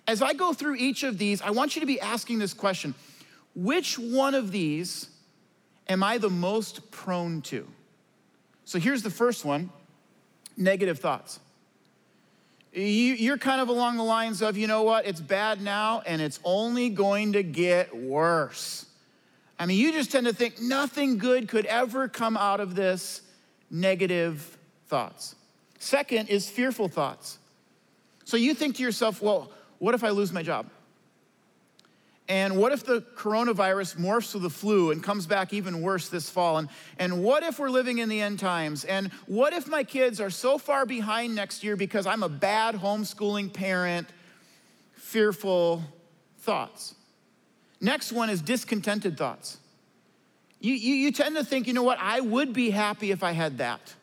As 0.07 0.21
I 0.21 0.33
go 0.33 0.51
through 0.51 0.75
each 0.75 1.03
of 1.03 1.17
these, 1.17 1.41
I 1.41 1.51
want 1.51 1.75
you 1.75 1.79
to 1.79 1.85
be 1.85 2.01
asking 2.01 2.39
this 2.39 2.53
question 2.53 2.95
Which 3.55 3.97
one 3.97 4.33
of 4.33 4.51
these 4.51 5.07
am 5.87 6.03
I 6.03 6.17
the 6.17 6.31
most 6.31 6.89
prone 6.89 7.41
to? 7.43 7.67
So 8.65 8.79
here's 8.79 9.03
the 9.03 9.11
first 9.11 9.45
one 9.45 9.69
negative 10.57 10.97
thoughts. 10.97 11.39
You, 12.73 13.33
are 13.33 13.37
kind 13.37 13.61
of 13.61 13.69
along 13.69 13.97
the 13.97 14.03
lines 14.03 14.41
of, 14.41 14.57
you 14.57 14.65
know 14.65 14.81
what, 14.81 15.05
it's 15.05 15.21
bad 15.21 15.61
now 15.61 16.01
and 16.05 16.21
it's 16.21 16.39
only 16.43 16.89
going 16.89 17.33
to 17.33 17.43
get 17.43 17.95
worse. 17.95 18.87
I 19.61 19.67
mean, 19.67 19.77
you 19.77 19.93
just 19.93 20.11
tend 20.11 20.25
to 20.25 20.33
think 20.33 20.59
nothing 20.59 21.19
good 21.19 21.47
could 21.47 21.67
ever 21.67 22.07
come 22.07 22.35
out 22.35 22.59
of 22.59 22.73
this 22.73 23.21
negative 23.69 24.57
thoughts. 24.87 25.35
Second 25.77 26.29
is 26.29 26.49
fearful 26.49 26.87
thoughts. 26.87 27.37
So 28.25 28.37
you 28.37 28.55
think 28.55 28.77
to 28.77 28.81
yourself, 28.81 29.21
well, 29.21 29.51
what 29.77 29.93
if 29.93 30.03
I 30.03 30.09
lose 30.09 30.33
my 30.33 30.41
job? 30.41 30.65
And 32.27 32.57
what 32.57 32.71
if 32.71 32.83
the 32.83 33.01
coronavirus 33.15 33.97
morphs 33.97 34.31
to 34.31 34.39
the 34.39 34.49
flu 34.49 34.89
and 34.89 35.03
comes 35.03 35.27
back 35.27 35.53
even 35.53 35.83
worse 35.83 36.09
this 36.09 36.27
fall? 36.27 36.57
And, 36.57 36.67
and 36.97 37.21
what 37.23 37.43
if 37.43 37.59
we're 37.59 37.69
living 37.69 37.99
in 37.99 38.09
the 38.09 38.19
end 38.19 38.39
times? 38.39 38.83
And 38.83 39.11
what 39.27 39.53
if 39.53 39.67
my 39.67 39.83
kids 39.83 40.19
are 40.19 40.31
so 40.31 40.57
far 40.57 40.87
behind 40.87 41.35
next 41.35 41.63
year 41.63 41.75
because 41.75 42.07
I'm 42.07 42.23
a 42.23 42.29
bad 42.29 42.73
homeschooling 42.73 43.53
parent? 43.53 44.07
Fearful 44.95 45.83
thoughts. 46.39 46.95
Next 47.81 48.11
one 48.11 48.29
is 48.29 48.41
discontented 48.41 49.17
thoughts. 49.17 49.57
You, 50.59 50.73
you, 50.73 50.93
you 50.93 51.11
tend 51.11 51.35
to 51.35 51.43
think, 51.43 51.65
you 51.65 51.73
know 51.73 51.81
what, 51.81 51.97
I 51.99 52.21
would 52.21 52.53
be 52.53 52.69
happy 52.69 53.09
if 53.09 53.23
I 53.23 53.31
had 53.31 53.57
that. 53.57 53.95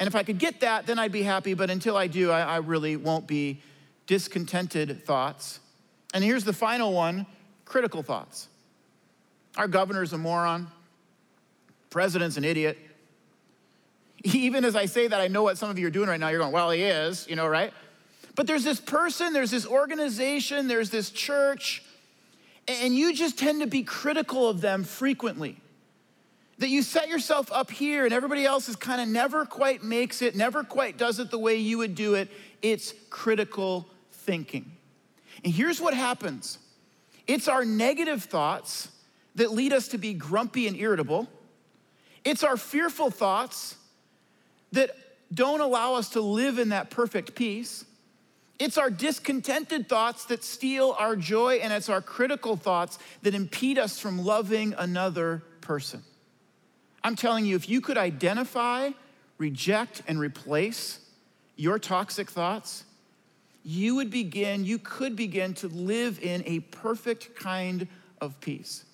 And 0.00 0.06
if 0.06 0.16
I 0.16 0.22
could 0.22 0.38
get 0.38 0.60
that, 0.60 0.86
then 0.86 0.98
I'd 0.98 1.12
be 1.12 1.22
happy, 1.22 1.52
but 1.52 1.68
until 1.68 1.96
I 1.96 2.06
do, 2.06 2.30
I, 2.30 2.40
I 2.40 2.56
really 2.56 2.96
won't 2.96 3.26
be 3.26 3.60
discontented 4.06 5.04
thoughts. 5.04 5.60
And 6.14 6.24
here's 6.24 6.44
the 6.44 6.54
final 6.54 6.92
one 6.92 7.26
critical 7.66 8.02
thoughts. 8.02 8.48
Our 9.56 9.68
governor's 9.68 10.12
a 10.12 10.18
moron, 10.18 10.68
president's 11.90 12.38
an 12.38 12.44
idiot. 12.44 12.78
Even 14.24 14.64
as 14.64 14.74
I 14.74 14.86
say 14.86 15.06
that, 15.06 15.20
I 15.20 15.28
know 15.28 15.42
what 15.42 15.58
some 15.58 15.68
of 15.68 15.78
you 15.78 15.86
are 15.86 15.90
doing 15.90 16.08
right 16.08 16.18
now. 16.18 16.28
You're 16.28 16.40
going, 16.40 16.52
well, 16.52 16.70
he 16.70 16.82
is, 16.82 17.28
you 17.28 17.36
know, 17.36 17.46
right? 17.46 17.72
But 18.34 18.46
there's 18.46 18.64
this 18.64 18.80
person, 18.80 19.32
there's 19.34 19.50
this 19.50 19.66
organization, 19.66 20.66
there's 20.66 20.90
this 20.90 21.10
church, 21.10 21.82
and 22.66 22.94
you 22.94 23.14
just 23.14 23.38
tend 23.38 23.60
to 23.60 23.66
be 23.66 23.82
critical 23.82 24.48
of 24.48 24.60
them 24.60 24.84
frequently. 24.84 25.60
That 26.58 26.68
you 26.68 26.82
set 26.82 27.08
yourself 27.08 27.50
up 27.52 27.70
here 27.70 28.04
and 28.04 28.14
everybody 28.14 28.44
else 28.44 28.68
is 28.68 28.76
kind 28.76 29.00
of 29.00 29.08
never 29.08 29.44
quite 29.44 29.82
makes 29.82 30.22
it, 30.22 30.36
never 30.36 30.62
quite 30.62 30.96
does 30.96 31.18
it 31.18 31.30
the 31.30 31.38
way 31.38 31.56
you 31.56 31.78
would 31.78 31.94
do 31.94 32.14
it. 32.14 32.30
It's 32.62 32.94
critical 33.10 33.86
thinking. 34.12 34.70
And 35.42 35.52
here's 35.52 35.80
what 35.80 35.94
happens 35.94 36.58
it's 37.26 37.48
our 37.48 37.64
negative 37.64 38.24
thoughts 38.24 38.88
that 39.34 39.52
lead 39.52 39.72
us 39.72 39.88
to 39.88 39.98
be 39.98 40.14
grumpy 40.14 40.66
and 40.66 40.76
irritable. 40.76 41.28
It's 42.24 42.44
our 42.44 42.56
fearful 42.56 43.10
thoughts 43.10 43.76
that 44.72 44.90
don't 45.32 45.60
allow 45.60 45.94
us 45.94 46.10
to 46.10 46.20
live 46.20 46.58
in 46.58 46.70
that 46.70 46.90
perfect 46.90 47.34
peace. 47.34 47.84
It's 48.58 48.78
our 48.78 48.90
discontented 48.90 49.88
thoughts 49.88 50.26
that 50.26 50.44
steal 50.44 50.94
our 50.98 51.16
joy, 51.16 51.56
and 51.56 51.72
it's 51.72 51.88
our 51.88 52.00
critical 52.00 52.56
thoughts 52.56 52.98
that 53.22 53.34
impede 53.34 53.78
us 53.78 53.98
from 53.98 54.24
loving 54.24 54.74
another 54.78 55.42
person. 55.60 56.02
I'm 57.02 57.16
telling 57.16 57.44
you, 57.44 57.56
if 57.56 57.68
you 57.68 57.80
could 57.80 57.98
identify, 57.98 58.90
reject, 59.38 60.02
and 60.06 60.18
replace 60.18 61.00
your 61.56 61.78
toxic 61.78 62.30
thoughts, 62.30 62.84
you 63.64 63.96
would 63.96 64.10
begin, 64.10 64.64
you 64.64 64.78
could 64.78 65.16
begin 65.16 65.54
to 65.54 65.68
live 65.68 66.20
in 66.22 66.42
a 66.46 66.60
perfect 66.60 67.34
kind 67.34 67.88
of 68.20 68.38
peace. 68.40 68.84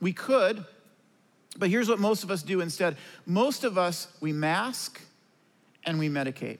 We 0.00 0.12
could, 0.12 0.64
but 1.56 1.70
here's 1.70 1.88
what 1.88 1.98
most 1.98 2.24
of 2.24 2.30
us 2.30 2.42
do 2.42 2.60
instead 2.60 2.96
most 3.24 3.64
of 3.64 3.78
us, 3.78 4.08
we 4.20 4.32
mask 4.32 5.00
and 5.84 5.98
we 5.98 6.08
medicate. 6.08 6.58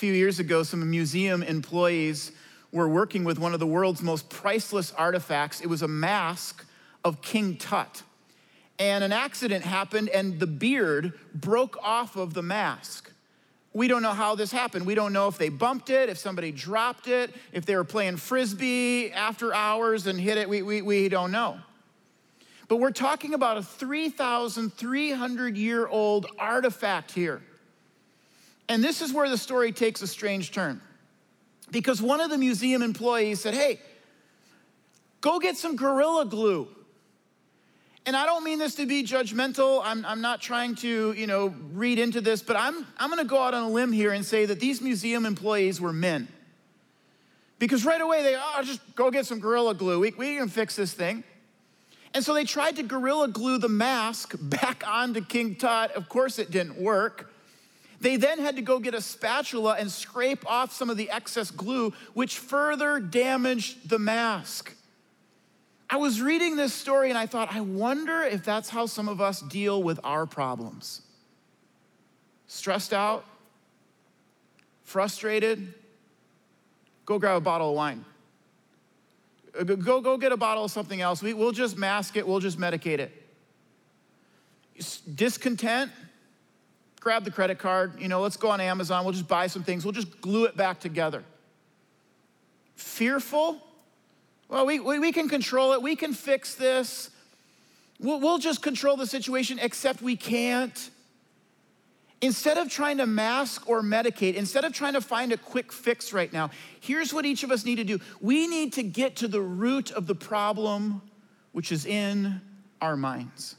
Few 0.00 0.14
years 0.14 0.38
ago, 0.38 0.62
some 0.62 0.88
museum 0.90 1.42
employees 1.42 2.32
were 2.72 2.88
working 2.88 3.22
with 3.22 3.38
one 3.38 3.52
of 3.52 3.60
the 3.60 3.66
world's 3.66 4.00
most 4.00 4.30
priceless 4.30 4.92
artifacts. 4.92 5.60
It 5.60 5.66
was 5.66 5.82
a 5.82 5.88
mask 5.88 6.64
of 7.04 7.20
King 7.20 7.58
Tut. 7.58 8.02
And 8.78 9.04
an 9.04 9.12
accident 9.12 9.62
happened, 9.62 10.08
and 10.08 10.40
the 10.40 10.46
beard 10.46 11.12
broke 11.34 11.76
off 11.82 12.16
of 12.16 12.32
the 12.32 12.40
mask. 12.40 13.12
We 13.74 13.88
don't 13.88 14.00
know 14.00 14.14
how 14.14 14.34
this 14.36 14.50
happened. 14.50 14.86
We 14.86 14.94
don't 14.94 15.12
know 15.12 15.28
if 15.28 15.36
they 15.36 15.50
bumped 15.50 15.90
it, 15.90 16.08
if 16.08 16.16
somebody 16.16 16.50
dropped 16.50 17.06
it, 17.06 17.34
if 17.52 17.66
they 17.66 17.76
were 17.76 17.84
playing 17.84 18.16
frisbee 18.16 19.12
after 19.12 19.52
hours 19.52 20.06
and 20.06 20.18
hit 20.18 20.38
it. 20.38 20.48
We, 20.48 20.62
we, 20.62 20.80
we 20.80 21.10
don't 21.10 21.30
know. 21.30 21.58
But 22.68 22.76
we're 22.76 22.90
talking 22.90 23.34
about 23.34 23.58
a 23.58 23.62
3,300 23.62 25.58
year 25.58 25.86
old 25.86 26.26
artifact 26.38 27.10
here. 27.10 27.42
And 28.70 28.84
this 28.84 29.02
is 29.02 29.12
where 29.12 29.28
the 29.28 29.36
story 29.36 29.72
takes 29.72 30.00
a 30.00 30.06
strange 30.06 30.52
turn. 30.52 30.80
Because 31.72 32.00
one 32.00 32.20
of 32.20 32.30
the 32.30 32.38
museum 32.38 32.82
employees 32.82 33.40
said, 33.40 33.52
Hey, 33.52 33.80
go 35.20 35.40
get 35.40 35.56
some 35.56 35.74
Gorilla 35.74 36.24
Glue. 36.24 36.68
And 38.06 38.16
I 38.16 38.26
don't 38.26 38.44
mean 38.44 38.60
this 38.60 38.76
to 38.76 38.86
be 38.86 39.02
judgmental. 39.02 39.82
I'm, 39.84 40.06
I'm 40.06 40.20
not 40.20 40.40
trying 40.40 40.76
to, 40.76 41.12
you 41.12 41.26
know, 41.26 41.52
read 41.72 41.98
into 41.98 42.20
this, 42.20 42.42
but 42.42 42.54
I'm, 42.54 42.86
I'm 42.96 43.10
gonna 43.10 43.24
go 43.24 43.42
out 43.42 43.54
on 43.54 43.64
a 43.64 43.68
limb 43.68 43.90
here 43.90 44.12
and 44.12 44.24
say 44.24 44.46
that 44.46 44.60
these 44.60 44.80
museum 44.80 45.26
employees 45.26 45.80
were 45.80 45.92
men. 45.92 46.28
Because 47.58 47.84
right 47.84 48.00
away 48.00 48.22
they, 48.22 48.36
oh, 48.36 48.62
just 48.62 48.80
go 48.94 49.10
get 49.10 49.26
some 49.26 49.40
Gorilla 49.40 49.74
Glue. 49.74 49.98
We, 49.98 50.12
we 50.16 50.36
can 50.36 50.48
fix 50.48 50.76
this 50.76 50.92
thing. 50.92 51.24
And 52.14 52.24
so 52.24 52.34
they 52.34 52.44
tried 52.44 52.76
to 52.76 52.84
gorilla 52.84 53.28
glue 53.28 53.58
the 53.58 53.68
mask 53.68 54.34
back 54.40 54.84
onto 54.86 55.24
King 55.24 55.56
Tut. 55.56 55.90
Of 55.96 56.08
course, 56.08 56.38
it 56.38 56.52
didn't 56.52 56.80
work. 56.80 57.32
They 58.00 58.16
then 58.16 58.38
had 58.38 58.56
to 58.56 58.62
go 58.62 58.78
get 58.78 58.94
a 58.94 59.00
spatula 59.02 59.76
and 59.78 59.90
scrape 59.90 60.48
off 60.50 60.72
some 60.72 60.88
of 60.88 60.96
the 60.96 61.10
excess 61.10 61.50
glue, 61.50 61.92
which 62.14 62.38
further 62.38 62.98
damaged 62.98 63.90
the 63.90 63.98
mask. 63.98 64.74
I 65.88 65.96
was 65.96 66.22
reading 66.22 66.56
this 66.56 66.72
story 66.72 67.10
and 67.10 67.18
I 67.18 67.26
thought, 67.26 67.52
I 67.52 67.60
wonder 67.60 68.22
if 68.22 68.44
that's 68.44 68.70
how 68.70 68.86
some 68.86 69.08
of 69.08 69.20
us 69.20 69.40
deal 69.40 69.82
with 69.82 70.00
our 70.02 70.24
problems. 70.24 71.02
Stressed 72.46 72.94
out, 72.94 73.24
frustrated, 74.84 75.74
go 77.04 77.18
grab 77.18 77.36
a 77.36 77.40
bottle 77.40 77.70
of 77.70 77.76
wine. 77.76 78.04
Uh, 79.58 79.64
go, 79.64 80.00
go 80.00 80.16
get 80.16 80.32
a 80.32 80.36
bottle 80.36 80.64
of 80.64 80.70
something 80.70 81.00
else. 81.00 81.22
We, 81.22 81.34
we'll 81.34 81.52
just 81.52 81.76
mask 81.76 82.16
it, 82.16 82.26
we'll 82.26 82.40
just 82.40 82.58
medicate 82.58 82.98
it. 82.98 83.12
Discontent, 85.14 85.90
grab 87.00 87.24
the 87.24 87.30
credit 87.30 87.58
card. 87.58 87.98
You 87.98 88.08
know, 88.08 88.20
let's 88.20 88.36
go 88.36 88.50
on 88.50 88.60
Amazon, 88.60 89.04
we'll 89.04 89.14
just 89.14 89.28
buy 89.28 89.46
some 89.46 89.62
things, 89.64 89.84
we'll 89.84 89.92
just 89.92 90.20
glue 90.20 90.44
it 90.44 90.56
back 90.56 90.78
together. 90.78 91.24
Fearful, 92.76 93.60
well, 94.48 94.66
we, 94.66 94.80
we, 94.80 94.98
we 94.98 95.12
can 95.12 95.28
control 95.28 95.72
it, 95.72 95.82
we 95.82 95.96
can 95.96 96.12
fix 96.12 96.54
this. 96.54 97.10
We'll, 98.00 98.20
we'll 98.20 98.38
just 98.38 98.62
control 98.62 98.96
the 98.96 99.06
situation, 99.06 99.58
except 99.60 100.02
we 100.02 100.16
can't. 100.16 100.90
Instead 102.22 102.58
of 102.58 102.68
trying 102.68 102.98
to 102.98 103.06
mask 103.06 103.68
or 103.68 103.80
medicate, 103.80 104.34
instead 104.34 104.64
of 104.64 104.72
trying 104.72 104.94
to 104.94 105.00
find 105.00 105.32
a 105.32 105.36
quick 105.36 105.72
fix 105.72 106.12
right 106.12 106.32
now, 106.32 106.50
here's 106.80 107.14
what 107.14 107.24
each 107.24 107.44
of 107.44 107.50
us 107.50 107.64
need 107.64 107.76
to 107.76 107.84
do. 107.84 107.98
We 108.20 108.46
need 108.46 108.72
to 108.74 108.82
get 108.82 109.16
to 109.16 109.28
the 109.28 109.40
root 109.40 109.90
of 109.92 110.06
the 110.06 110.14
problem, 110.14 111.00
which 111.52 111.72
is 111.72 111.86
in 111.86 112.40
our 112.80 112.96
minds. 112.96 113.56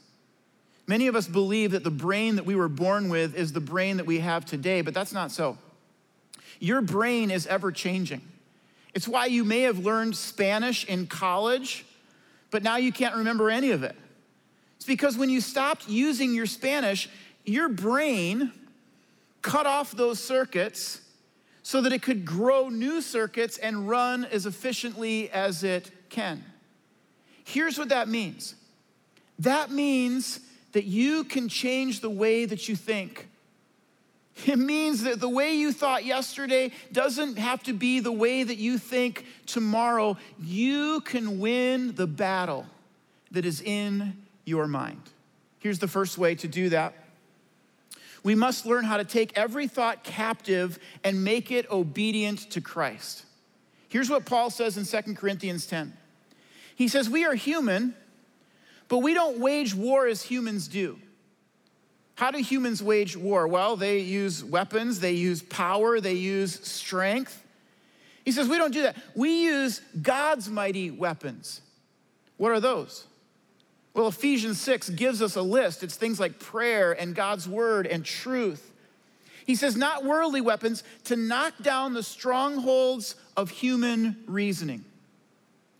Many 0.86 1.06
of 1.06 1.14
us 1.14 1.28
believe 1.28 1.70
that 1.72 1.84
the 1.84 1.90
brain 1.90 2.36
that 2.36 2.44
we 2.44 2.56
were 2.56 2.68
born 2.68 3.08
with 3.08 3.34
is 3.34 3.52
the 3.52 3.60
brain 3.60 3.98
that 3.98 4.06
we 4.06 4.18
have 4.18 4.44
today, 4.44 4.80
but 4.80 4.94
that's 4.94 5.12
not 5.12 5.30
so. 5.30 5.58
Your 6.58 6.80
brain 6.80 7.30
is 7.30 7.46
ever 7.46 7.70
changing. 7.72 8.20
It's 8.94 9.08
why 9.08 9.26
you 9.26 9.44
may 9.44 9.62
have 9.62 9.78
learned 9.78 10.16
Spanish 10.16 10.84
in 10.84 11.06
college, 11.06 11.86
but 12.50 12.62
now 12.62 12.76
you 12.76 12.92
can't 12.92 13.16
remember 13.16 13.48
any 13.48 13.70
of 13.70 13.82
it. 13.82 13.96
It's 14.76 14.86
because 14.86 15.16
when 15.16 15.30
you 15.30 15.40
stopped 15.40 15.88
using 15.88 16.34
your 16.34 16.46
Spanish, 16.46 17.08
your 17.44 17.68
brain 17.68 18.52
cut 19.40 19.66
off 19.66 19.92
those 19.92 20.22
circuits 20.22 21.00
so 21.62 21.80
that 21.80 21.92
it 21.92 22.02
could 22.02 22.24
grow 22.24 22.68
new 22.68 23.00
circuits 23.00 23.58
and 23.58 23.88
run 23.88 24.24
as 24.24 24.46
efficiently 24.46 25.30
as 25.30 25.62
it 25.62 25.90
can. 26.10 26.44
Here's 27.44 27.78
what 27.78 27.88
that 27.90 28.08
means 28.08 28.54
that 29.38 29.70
means 29.70 30.40
that 30.72 30.84
you 30.84 31.24
can 31.24 31.48
change 31.48 32.00
the 32.00 32.10
way 32.10 32.44
that 32.44 32.68
you 32.68 32.76
think. 32.76 33.28
It 34.46 34.58
means 34.58 35.02
that 35.02 35.20
the 35.20 35.28
way 35.28 35.54
you 35.54 35.72
thought 35.72 36.04
yesterday 36.04 36.72
doesn't 36.90 37.38
have 37.38 37.62
to 37.64 37.72
be 37.72 38.00
the 38.00 38.12
way 38.12 38.42
that 38.42 38.56
you 38.56 38.78
think 38.78 39.26
tomorrow. 39.46 40.16
You 40.40 41.02
can 41.02 41.38
win 41.38 41.94
the 41.94 42.06
battle 42.06 42.66
that 43.30 43.44
is 43.44 43.60
in 43.60 44.16
your 44.44 44.66
mind. 44.66 45.02
Here's 45.58 45.78
the 45.78 45.88
first 45.88 46.18
way 46.18 46.34
to 46.36 46.48
do 46.48 46.70
that 46.70 46.94
we 48.22 48.34
must 48.36 48.66
learn 48.66 48.84
how 48.84 48.98
to 48.98 49.04
take 49.04 49.36
every 49.36 49.66
thought 49.66 50.04
captive 50.04 50.78
and 51.02 51.24
make 51.24 51.50
it 51.50 51.68
obedient 51.70 52.38
to 52.52 52.60
Christ. 52.60 53.24
Here's 53.88 54.08
what 54.08 54.24
Paul 54.24 54.48
says 54.48 54.76
in 54.78 54.84
2 54.84 55.14
Corinthians 55.14 55.66
10. 55.66 55.92
He 56.76 56.88
says, 56.88 57.10
We 57.10 57.24
are 57.24 57.34
human, 57.34 57.94
but 58.92 58.98
we 58.98 59.14
don't 59.14 59.38
wage 59.38 59.74
war 59.74 60.06
as 60.06 60.20
humans 60.20 60.68
do. 60.68 60.98
How 62.14 62.30
do 62.30 62.36
humans 62.36 62.82
wage 62.82 63.16
war? 63.16 63.48
Well, 63.48 63.74
they 63.74 64.00
use 64.00 64.44
weapons, 64.44 65.00
they 65.00 65.12
use 65.12 65.40
power, 65.40 65.98
they 65.98 66.12
use 66.12 66.60
strength. 66.60 67.42
He 68.22 68.32
says, 68.32 68.50
We 68.50 68.58
don't 68.58 68.70
do 68.70 68.82
that. 68.82 68.98
We 69.16 69.44
use 69.44 69.80
God's 70.02 70.50
mighty 70.50 70.90
weapons. 70.90 71.62
What 72.36 72.52
are 72.52 72.60
those? 72.60 73.06
Well, 73.94 74.08
Ephesians 74.08 74.60
6 74.60 74.90
gives 74.90 75.22
us 75.22 75.36
a 75.36 75.42
list. 75.42 75.82
It's 75.82 75.96
things 75.96 76.20
like 76.20 76.38
prayer 76.38 76.92
and 76.92 77.14
God's 77.14 77.48
word 77.48 77.86
and 77.86 78.04
truth. 78.04 78.74
He 79.46 79.54
says, 79.54 79.74
not 79.74 80.04
worldly 80.04 80.42
weapons, 80.42 80.84
to 81.04 81.16
knock 81.16 81.54
down 81.62 81.94
the 81.94 82.02
strongholds 82.02 83.14
of 83.38 83.48
human 83.48 84.22
reasoning. 84.26 84.84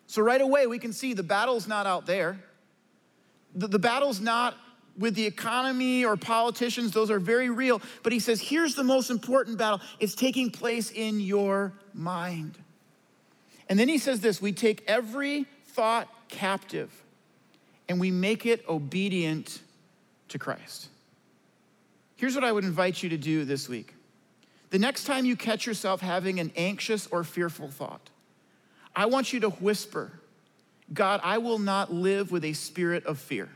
So, 0.06 0.22
right 0.22 0.40
away, 0.40 0.66
we 0.66 0.78
can 0.78 0.94
see 0.94 1.12
the 1.12 1.22
battle's 1.22 1.68
not 1.68 1.84
out 1.84 2.06
there. 2.06 2.38
The, 3.54 3.68
the 3.68 3.78
battle's 3.78 4.20
not 4.20 4.56
with 4.98 5.14
the 5.14 5.26
economy 5.26 6.04
or 6.04 6.16
politicians, 6.16 6.92
those 6.92 7.10
are 7.10 7.18
very 7.18 7.50
real. 7.50 7.80
But 8.02 8.12
he 8.12 8.18
says, 8.18 8.40
here's 8.40 8.74
the 8.74 8.84
most 8.84 9.10
important 9.10 9.58
battle 9.58 9.80
it's 10.00 10.14
taking 10.14 10.50
place 10.50 10.90
in 10.90 11.20
your 11.20 11.72
mind. 11.94 12.58
And 13.68 13.78
then 13.78 13.88
he 13.88 13.98
says 13.98 14.20
this 14.20 14.42
we 14.42 14.52
take 14.52 14.84
every 14.86 15.46
thought 15.66 16.08
captive 16.28 16.90
and 17.88 18.00
we 18.00 18.10
make 18.10 18.46
it 18.46 18.64
obedient 18.68 19.60
to 20.28 20.38
Christ. 20.38 20.88
Here's 22.16 22.34
what 22.34 22.44
I 22.44 22.52
would 22.52 22.64
invite 22.64 23.02
you 23.02 23.08
to 23.08 23.16
do 23.16 23.44
this 23.44 23.68
week. 23.68 23.94
The 24.70 24.78
next 24.78 25.04
time 25.04 25.24
you 25.24 25.36
catch 25.36 25.66
yourself 25.66 26.00
having 26.00 26.40
an 26.40 26.52
anxious 26.56 27.06
or 27.08 27.24
fearful 27.24 27.68
thought, 27.68 28.10
I 28.94 29.06
want 29.06 29.32
you 29.32 29.40
to 29.40 29.50
whisper, 29.50 30.12
God, 30.92 31.20
I 31.22 31.38
will 31.38 31.58
not 31.58 31.92
live 31.92 32.30
with 32.30 32.44
a 32.44 32.52
spirit 32.52 33.06
of 33.06 33.18
fear. 33.18 33.48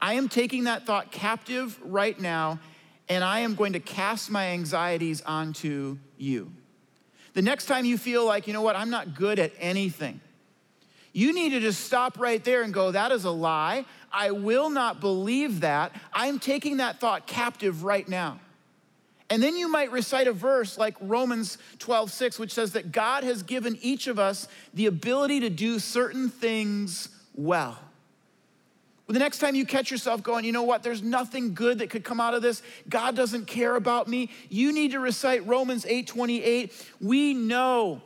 I 0.00 0.14
am 0.14 0.28
taking 0.28 0.64
that 0.64 0.84
thought 0.84 1.10
captive 1.10 1.78
right 1.82 2.18
now, 2.20 2.60
and 3.08 3.24
I 3.24 3.40
am 3.40 3.54
going 3.54 3.72
to 3.72 3.80
cast 3.80 4.30
my 4.30 4.48
anxieties 4.48 5.22
onto 5.22 5.98
you. 6.18 6.52
The 7.32 7.42
next 7.42 7.66
time 7.66 7.84
you 7.84 7.96
feel 7.96 8.26
like, 8.26 8.46
you 8.46 8.52
know 8.52 8.62
what, 8.62 8.76
I'm 8.76 8.90
not 8.90 9.14
good 9.14 9.38
at 9.38 9.52
anything, 9.58 10.20
you 11.12 11.32
need 11.32 11.50
to 11.50 11.60
just 11.60 11.84
stop 11.84 12.18
right 12.18 12.44
there 12.44 12.62
and 12.62 12.74
go, 12.74 12.90
that 12.90 13.10
is 13.10 13.24
a 13.24 13.30
lie. 13.30 13.86
I 14.12 14.32
will 14.32 14.68
not 14.68 15.00
believe 15.00 15.60
that. 15.60 15.92
I'm 16.12 16.38
taking 16.38 16.76
that 16.78 17.00
thought 17.00 17.26
captive 17.26 17.84
right 17.84 18.06
now. 18.06 18.38
And 19.28 19.42
then 19.42 19.56
you 19.56 19.68
might 19.68 19.90
recite 19.90 20.28
a 20.28 20.32
verse 20.32 20.78
like 20.78 20.96
Romans 21.00 21.58
12, 21.80 22.12
6, 22.12 22.38
which 22.38 22.52
says 22.52 22.72
that 22.72 22.92
God 22.92 23.24
has 23.24 23.42
given 23.42 23.76
each 23.82 24.06
of 24.06 24.18
us 24.18 24.46
the 24.72 24.86
ability 24.86 25.40
to 25.40 25.50
do 25.50 25.78
certain 25.78 26.28
things 26.28 27.08
well. 27.34 27.78
Well, 29.06 29.12
the 29.12 29.18
next 29.20 29.38
time 29.38 29.54
you 29.54 29.66
catch 29.66 29.90
yourself 29.90 30.22
going, 30.22 30.44
you 30.44 30.52
know 30.52 30.64
what, 30.64 30.82
there's 30.82 31.02
nothing 31.02 31.54
good 31.54 31.78
that 31.78 31.90
could 31.90 32.04
come 32.04 32.20
out 32.20 32.34
of 32.34 32.42
this. 32.42 32.62
God 32.88 33.14
doesn't 33.14 33.46
care 33.46 33.76
about 33.76 34.08
me. 34.08 34.30
You 34.48 34.72
need 34.72 34.92
to 34.92 35.00
recite 35.00 35.46
Romans 35.46 35.84
8:28. 35.84 36.72
We 37.00 37.34
know. 37.34 38.02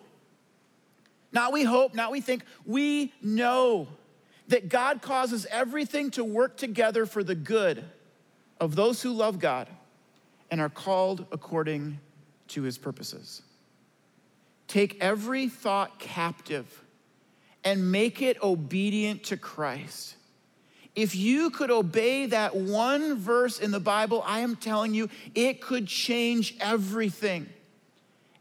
Not 1.32 1.52
we 1.52 1.64
hope, 1.64 1.94
not 1.94 2.10
we 2.10 2.20
think. 2.20 2.44
We 2.66 3.12
know 3.22 3.88
that 4.48 4.68
God 4.68 5.00
causes 5.00 5.46
everything 5.50 6.10
to 6.12 6.24
work 6.24 6.56
together 6.56 7.06
for 7.06 7.22
the 7.22 7.34
good 7.34 7.84
of 8.58 8.74
those 8.74 9.00
who 9.00 9.12
love 9.12 9.38
God 9.38 9.68
and 10.50 10.61
are 10.61 10.69
called 10.69 11.26
according 11.33 11.99
to 12.49 12.62
his 12.62 12.78
purposes. 12.78 13.42
Take 14.66 14.99
every 15.00 15.49
thought 15.49 15.99
captive 15.99 16.85
and 17.64 17.90
make 17.92 18.23
it 18.23 18.42
obedient 18.42 19.25
to 19.25 19.37
Christ. 19.37 20.16
If 20.97 21.14
you 21.14 21.50
could 21.50 21.71
obey 21.71 22.26
that 22.26 22.57
one 22.57 23.16
verse 23.16 23.61
in 23.61 23.71
the 23.71 23.80
Bible, 23.80 24.23
I 24.26 24.40
am 24.40 24.57
telling 24.57 24.95
you, 24.95 25.09
it 25.35 25.61
could 25.61 25.87
change 25.87 26.57
everything. 26.61 27.49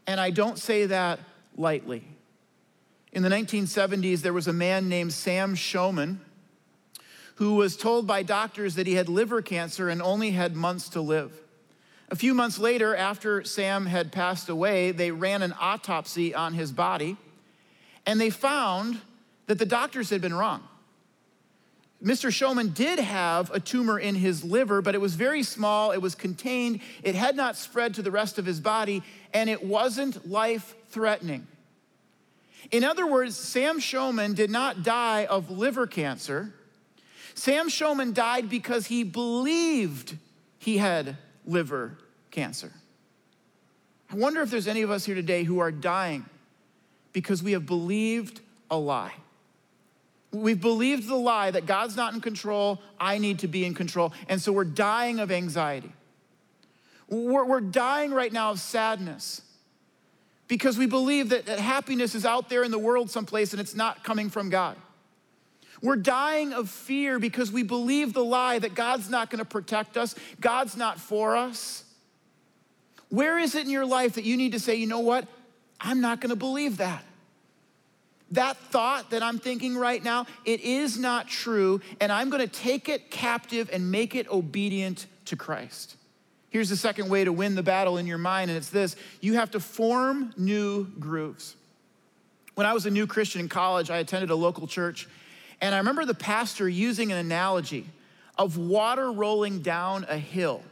And 0.06 0.20
I 0.20 0.30
don't 0.30 0.58
say 0.58 0.86
that 0.86 1.20
lightly. 1.56 2.04
In 3.12 3.22
the 3.22 3.28
1970s, 3.28 4.20
there 4.22 4.32
was 4.32 4.48
a 4.48 4.52
man 4.52 4.88
named 4.88 5.12
Sam 5.12 5.54
Shoeman 5.54 6.18
who 7.36 7.54
was 7.54 7.76
told 7.76 8.06
by 8.06 8.22
doctors 8.22 8.74
that 8.74 8.86
he 8.86 8.94
had 8.94 9.08
liver 9.08 9.42
cancer 9.42 9.88
and 9.88 10.02
only 10.02 10.32
had 10.32 10.54
months 10.54 10.90
to 10.90 11.00
live. 11.00 11.32
A 12.10 12.16
few 12.16 12.34
months 12.34 12.58
later, 12.58 12.96
after 12.96 13.44
Sam 13.44 13.86
had 13.86 14.10
passed 14.10 14.48
away, 14.48 14.90
they 14.90 15.12
ran 15.12 15.42
an 15.42 15.54
autopsy 15.60 16.34
on 16.34 16.54
his 16.54 16.72
body 16.72 17.16
and 18.04 18.20
they 18.20 18.30
found 18.30 19.00
that 19.46 19.58
the 19.58 19.66
doctors 19.66 20.10
had 20.10 20.20
been 20.20 20.34
wrong. 20.34 20.62
Mr. 22.02 22.30
Shoeman 22.30 22.74
did 22.74 22.98
have 22.98 23.50
a 23.50 23.60
tumor 23.60 23.98
in 23.98 24.14
his 24.14 24.42
liver, 24.42 24.80
but 24.80 24.94
it 24.94 25.00
was 25.00 25.14
very 25.14 25.42
small, 25.42 25.92
it 25.92 26.00
was 26.00 26.14
contained, 26.14 26.80
it 27.02 27.14
had 27.14 27.36
not 27.36 27.56
spread 27.56 27.94
to 27.94 28.02
the 28.02 28.10
rest 28.10 28.38
of 28.38 28.46
his 28.46 28.58
body, 28.58 29.02
and 29.34 29.50
it 29.50 29.62
wasn't 29.62 30.28
life 30.28 30.74
threatening. 30.88 31.46
In 32.70 32.84
other 32.84 33.06
words, 33.06 33.36
Sam 33.36 33.80
Shoeman 33.80 34.34
did 34.34 34.50
not 34.50 34.82
die 34.82 35.26
of 35.26 35.50
liver 35.50 35.86
cancer. 35.86 36.54
Sam 37.34 37.68
Shoeman 37.68 38.14
died 38.14 38.48
because 38.48 38.86
he 38.86 39.04
believed 39.04 40.16
he 40.58 40.78
had 40.78 41.16
liver 41.46 41.98
cancer. 42.30 42.72
I 44.10 44.16
wonder 44.16 44.42
if 44.42 44.50
there's 44.50 44.68
any 44.68 44.82
of 44.82 44.90
us 44.90 45.04
here 45.04 45.14
today 45.14 45.44
who 45.44 45.60
are 45.60 45.70
dying 45.70 46.24
because 47.12 47.42
we 47.42 47.52
have 47.52 47.66
believed 47.66 48.40
a 48.70 48.76
lie. 48.76 49.14
We've 50.32 50.60
believed 50.60 51.08
the 51.08 51.16
lie 51.16 51.50
that 51.50 51.66
God's 51.66 51.96
not 51.96 52.14
in 52.14 52.20
control, 52.20 52.80
I 52.98 53.18
need 53.18 53.40
to 53.40 53.48
be 53.48 53.64
in 53.64 53.74
control. 53.74 54.12
And 54.28 54.40
so 54.40 54.52
we're 54.52 54.64
dying 54.64 55.18
of 55.18 55.30
anxiety. 55.30 55.92
We're, 57.08 57.44
we're 57.44 57.60
dying 57.60 58.12
right 58.12 58.32
now 58.32 58.52
of 58.52 58.60
sadness 58.60 59.42
because 60.46 60.78
we 60.78 60.86
believe 60.86 61.30
that, 61.30 61.46
that 61.46 61.58
happiness 61.58 62.14
is 62.14 62.24
out 62.24 62.48
there 62.48 62.62
in 62.62 62.70
the 62.70 62.78
world 62.78 63.10
someplace 63.10 63.52
and 63.52 63.60
it's 63.60 63.74
not 63.74 64.04
coming 64.04 64.30
from 64.30 64.50
God. 64.50 64.76
We're 65.82 65.96
dying 65.96 66.52
of 66.52 66.68
fear 66.68 67.18
because 67.18 67.50
we 67.50 67.62
believe 67.62 68.12
the 68.12 68.24
lie 68.24 68.58
that 68.58 68.74
God's 68.74 69.08
not 69.08 69.30
going 69.30 69.38
to 69.38 69.44
protect 69.44 69.96
us, 69.96 70.14
God's 70.40 70.76
not 70.76 71.00
for 71.00 71.36
us. 71.36 71.84
Where 73.08 73.38
is 73.38 73.54
it 73.54 73.64
in 73.64 73.70
your 73.70 73.86
life 73.86 74.14
that 74.14 74.24
you 74.24 74.36
need 74.36 74.52
to 74.52 74.60
say, 74.60 74.76
you 74.76 74.86
know 74.86 75.00
what? 75.00 75.26
I'm 75.80 76.00
not 76.00 76.20
going 76.20 76.30
to 76.30 76.36
believe 76.36 76.76
that 76.76 77.04
that 78.32 78.56
thought 78.56 79.10
that 79.10 79.22
I'm 79.22 79.38
thinking 79.38 79.76
right 79.76 80.02
now, 80.02 80.26
it 80.44 80.60
is 80.60 80.98
not 80.98 81.28
true, 81.28 81.80
and 82.00 82.12
I'm 82.12 82.30
gonna 82.30 82.46
take 82.46 82.88
it 82.88 83.10
captive 83.10 83.68
and 83.72 83.90
make 83.90 84.14
it 84.14 84.28
obedient 84.30 85.06
to 85.26 85.36
Christ. 85.36 85.96
Here's 86.50 86.68
the 86.68 86.76
second 86.76 87.08
way 87.08 87.24
to 87.24 87.32
win 87.32 87.54
the 87.54 87.62
battle 87.62 87.98
in 87.98 88.06
your 88.06 88.18
mind, 88.18 88.50
and 88.50 88.56
it's 88.56 88.70
this 88.70 88.96
you 89.20 89.34
have 89.34 89.50
to 89.52 89.60
form 89.60 90.32
new 90.36 90.84
grooves. 90.98 91.56
When 92.54 92.66
I 92.66 92.72
was 92.72 92.86
a 92.86 92.90
new 92.90 93.06
Christian 93.06 93.40
in 93.40 93.48
college, 93.48 93.90
I 93.90 93.98
attended 93.98 94.30
a 94.30 94.34
local 94.34 94.66
church, 94.66 95.08
and 95.60 95.74
I 95.74 95.78
remember 95.78 96.04
the 96.04 96.14
pastor 96.14 96.68
using 96.68 97.12
an 97.12 97.18
analogy 97.18 97.86
of 98.38 98.56
water 98.56 99.12
rolling 99.12 99.60
down 99.60 100.06
a 100.08 100.16
hill 100.16 100.62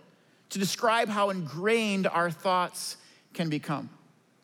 to 0.50 0.58
describe 0.58 1.08
how 1.08 1.30
ingrained 1.30 2.06
our 2.06 2.30
thoughts 2.30 2.96
can 3.34 3.50
become. 3.50 3.90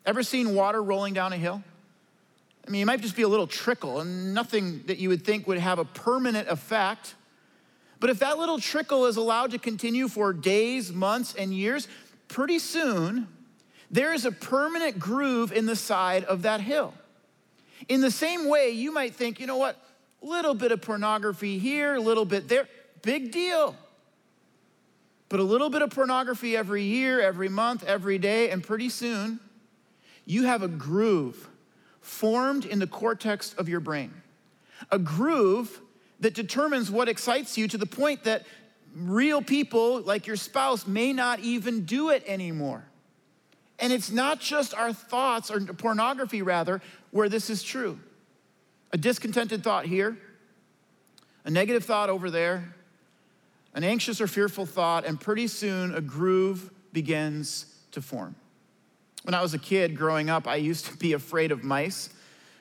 Ever 0.05 0.21
seen 0.21 0.53
water 0.53 0.83
rolling 0.83 1.13
down 1.13 1.33
a 1.33 1.37
hill? 1.37 1.63
I 2.67 2.71
mean, 2.71 2.81
it 2.81 2.85
might 2.85 3.01
just 3.01 3.15
be 3.15 3.23
a 3.23 3.27
little 3.27 3.47
trickle 3.47 3.99
and 3.99 4.33
nothing 4.33 4.83
that 4.85 4.97
you 4.97 5.09
would 5.09 5.23
think 5.23 5.47
would 5.47 5.57
have 5.57 5.79
a 5.79 5.85
permanent 5.85 6.47
effect. 6.47 7.15
But 7.99 8.09
if 8.09 8.19
that 8.19 8.37
little 8.37 8.59
trickle 8.59 9.05
is 9.05 9.17
allowed 9.17 9.51
to 9.51 9.59
continue 9.59 10.07
for 10.07 10.33
days, 10.33 10.91
months, 10.91 11.33
and 11.35 11.53
years, 11.53 11.87
pretty 12.27 12.59
soon 12.59 13.27
there 13.91 14.13
is 14.13 14.25
a 14.25 14.31
permanent 14.31 14.99
groove 14.99 15.51
in 15.51 15.65
the 15.65 15.75
side 15.75 16.23
of 16.25 16.43
that 16.43 16.61
hill. 16.61 16.93
In 17.87 18.01
the 18.01 18.11
same 18.11 18.47
way, 18.47 18.71
you 18.71 18.91
might 18.91 19.15
think, 19.15 19.39
you 19.39 19.47
know 19.47 19.57
what, 19.57 19.77
little 20.25 20.53
bit 20.53 20.71
of 20.71 20.81
pornography 20.81 21.59
here, 21.59 21.95
a 21.95 22.01
little 22.01 22.25
bit 22.25 22.47
there, 22.47 22.67
big 23.01 23.31
deal. 23.31 23.75
But 25.29 25.39
a 25.39 25.43
little 25.43 25.69
bit 25.69 25.81
of 25.81 25.89
pornography 25.89 26.55
every 26.55 26.83
year, 26.83 27.21
every 27.21 27.49
month, 27.49 27.83
every 27.83 28.17
day, 28.17 28.49
and 28.51 28.63
pretty 28.63 28.89
soon 28.89 29.39
you 30.25 30.43
have 30.43 30.63
a 30.63 30.67
groove 30.67 31.47
formed 32.01 32.65
in 32.65 32.79
the 32.79 32.87
cortex 32.87 33.53
of 33.53 33.67
your 33.67 33.79
brain, 33.79 34.13
a 34.91 34.99
groove 34.99 35.81
that 36.19 36.33
determines 36.33 36.89
what 36.89 37.09
excites 37.09 37.57
you 37.57 37.67
to 37.67 37.77
the 37.77 37.85
point 37.85 38.23
that 38.23 38.45
real 38.95 39.41
people, 39.41 40.01
like 40.01 40.27
your 40.27 40.35
spouse, 40.35 40.87
may 40.87 41.11
not 41.11 41.39
even 41.39 41.85
do 41.85 42.09
it 42.09 42.23
anymore. 42.27 42.85
And 43.79 43.91
it's 43.91 44.09
not 44.09 44.39
just 44.39 44.73
our 44.73 44.93
thoughts, 44.93 45.51
or 45.51 45.59
pornography 45.59 46.41
rather, 46.41 46.81
where 47.11 47.27
this 47.27 47.49
is 47.49 47.61
true. 47.61 47.99
A 48.91 48.97
discontented 48.97 49.63
thought 49.63 49.85
here, 49.85 50.17
a 51.43 51.51
negative 51.51 51.83
thought 51.83 52.09
over 52.09 52.29
there, 52.29 52.75
an 53.73 53.83
anxious 53.83 54.21
or 54.21 54.27
fearful 54.27 54.65
thought, 54.65 55.05
and 55.05 55.19
pretty 55.19 55.47
soon 55.47 55.93
a 55.93 56.01
groove 56.01 56.71
begins 56.93 57.65
to 57.91 58.01
form. 58.01 58.35
When 59.23 59.33
I 59.33 59.41
was 59.41 59.53
a 59.53 59.59
kid 59.59 59.97
growing 59.97 60.29
up, 60.29 60.47
I 60.47 60.55
used 60.55 60.85
to 60.85 60.97
be 60.97 61.13
afraid 61.13 61.51
of 61.51 61.63
mice. 61.63 62.09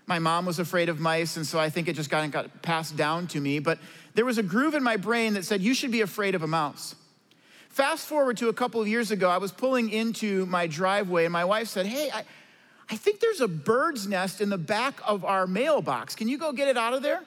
My 0.06 0.18
mom 0.18 0.44
was 0.44 0.58
afraid 0.58 0.88
of 0.88 0.98
mice, 0.98 1.37
and 1.37 1.46
so 1.46 1.58
I 1.58 1.70
think 1.70 1.88
it 1.88 1.94
just 1.94 2.10
got, 2.10 2.30
got 2.30 2.62
passed 2.62 2.96
down 2.96 3.26
to 3.28 3.40
me. 3.40 3.58
But 3.58 3.78
there 4.14 4.24
was 4.24 4.38
a 4.38 4.42
groove 4.42 4.74
in 4.74 4.82
my 4.82 4.96
brain 4.96 5.34
that 5.34 5.44
said, 5.44 5.60
You 5.60 5.74
should 5.74 5.92
be 5.92 6.00
afraid 6.00 6.34
of 6.34 6.42
a 6.42 6.46
mouse. 6.46 6.94
Fast 7.68 8.06
forward 8.06 8.37
to 8.38 8.48
a 8.48 8.52
couple 8.52 8.80
of 8.80 8.88
years 8.88 9.10
ago, 9.10 9.28
I 9.28 9.38
was 9.38 9.52
pulling 9.52 9.90
into 9.90 10.46
my 10.46 10.66
driveway, 10.66 11.24
and 11.24 11.32
my 11.32 11.44
wife 11.44 11.68
said, 11.68 11.87
Hey, 11.87 12.10
I, 12.10 12.24
I 12.90 12.96
think 12.96 13.20
there's 13.20 13.40
a 13.40 13.48
bird's 13.48 14.06
nest 14.06 14.40
in 14.40 14.50
the 14.50 14.58
back 14.58 15.00
of 15.06 15.24
our 15.24 15.46
mailbox. 15.46 16.14
Can 16.14 16.28
you 16.28 16.38
go 16.38 16.52
get 16.52 16.68
it 16.68 16.76
out 16.76 16.92
of 16.92 17.02
there? 17.02 17.22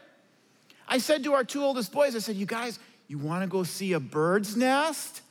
I 0.88 1.00
said 1.00 1.24
to 1.24 1.34
our 1.34 1.44
two 1.44 1.64
oldest 1.64 1.92
boys, 1.92 2.16
I 2.16 2.20
said, 2.20 2.36
You 2.36 2.46
guys, 2.46 2.80
you 3.08 3.18
wanna 3.18 3.48
go 3.48 3.64
see 3.64 3.94
a 3.94 4.00
bird's 4.00 4.56
nest? 4.56 5.22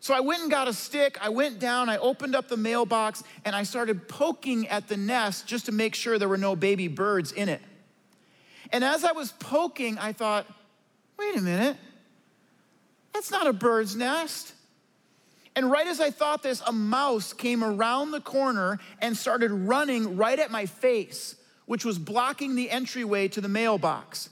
So 0.00 0.14
I 0.14 0.20
went 0.20 0.42
and 0.42 0.50
got 0.50 0.66
a 0.66 0.72
stick. 0.72 1.16
I 1.20 1.28
went 1.28 1.60
down, 1.60 1.88
I 1.88 1.96
opened 1.98 2.34
up 2.34 2.48
the 2.48 2.56
mailbox, 2.56 3.22
and 3.44 3.54
I 3.54 3.62
started 3.62 4.08
poking 4.08 4.66
at 4.66 4.88
the 4.88 4.96
nest 4.96 5.46
just 5.46 5.66
to 5.66 5.72
make 5.72 5.94
sure 5.94 6.18
there 6.18 6.28
were 6.28 6.36
no 6.36 6.56
baby 6.56 6.88
birds 6.88 7.30
in 7.30 7.48
it. 7.48 7.60
And 8.72 8.82
as 8.82 9.04
I 9.04 9.12
was 9.12 9.30
poking, 9.32 9.98
I 9.98 10.12
thought, 10.12 10.46
wait 11.16 11.36
a 11.36 11.40
minute, 11.40 11.76
that's 13.12 13.30
not 13.30 13.46
a 13.46 13.52
bird's 13.52 13.94
nest. 13.94 14.54
And 15.54 15.70
right 15.70 15.86
as 15.86 16.00
I 16.00 16.10
thought 16.10 16.42
this, 16.42 16.62
a 16.66 16.72
mouse 16.72 17.32
came 17.32 17.62
around 17.62 18.10
the 18.10 18.20
corner 18.20 18.78
and 19.00 19.16
started 19.16 19.50
running 19.50 20.16
right 20.16 20.38
at 20.38 20.50
my 20.50 20.66
face, 20.66 21.36
which 21.66 21.84
was 21.84 21.98
blocking 21.98 22.54
the 22.54 22.70
entryway 22.70 23.28
to 23.28 23.40
the 23.40 23.48
mailbox. 23.48 24.30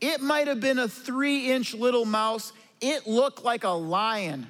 It 0.00 0.20
might 0.20 0.46
have 0.46 0.60
been 0.60 0.78
a 0.78 0.88
three 0.88 1.50
inch 1.50 1.74
little 1.74 2.04
mouse. 2.04 2.52
It 2.80 3.06
looked 3.06 3.44
like 3.44 3.64
a 3.64 3.70
lion 3.70 4.46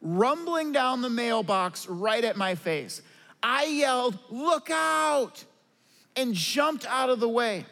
rumbling 0.00 0.72
down 0.72 1.02
the 1.02 1.10
mailbox 1.10 1.88
right 1.88 2.24
at 2.24 2.36
my 2.36 2.54
face. 2.54 3.02
I 3.42 3.66
yelled, 3.66 4.18
Look 4.30 4.70
out! 4.70 5.44
and 6.16 6.32
jumped 6.34 6.86
out 6.86 7.10
of 7.10 7.20
the 7.20 7.28
way. 7.28 7.66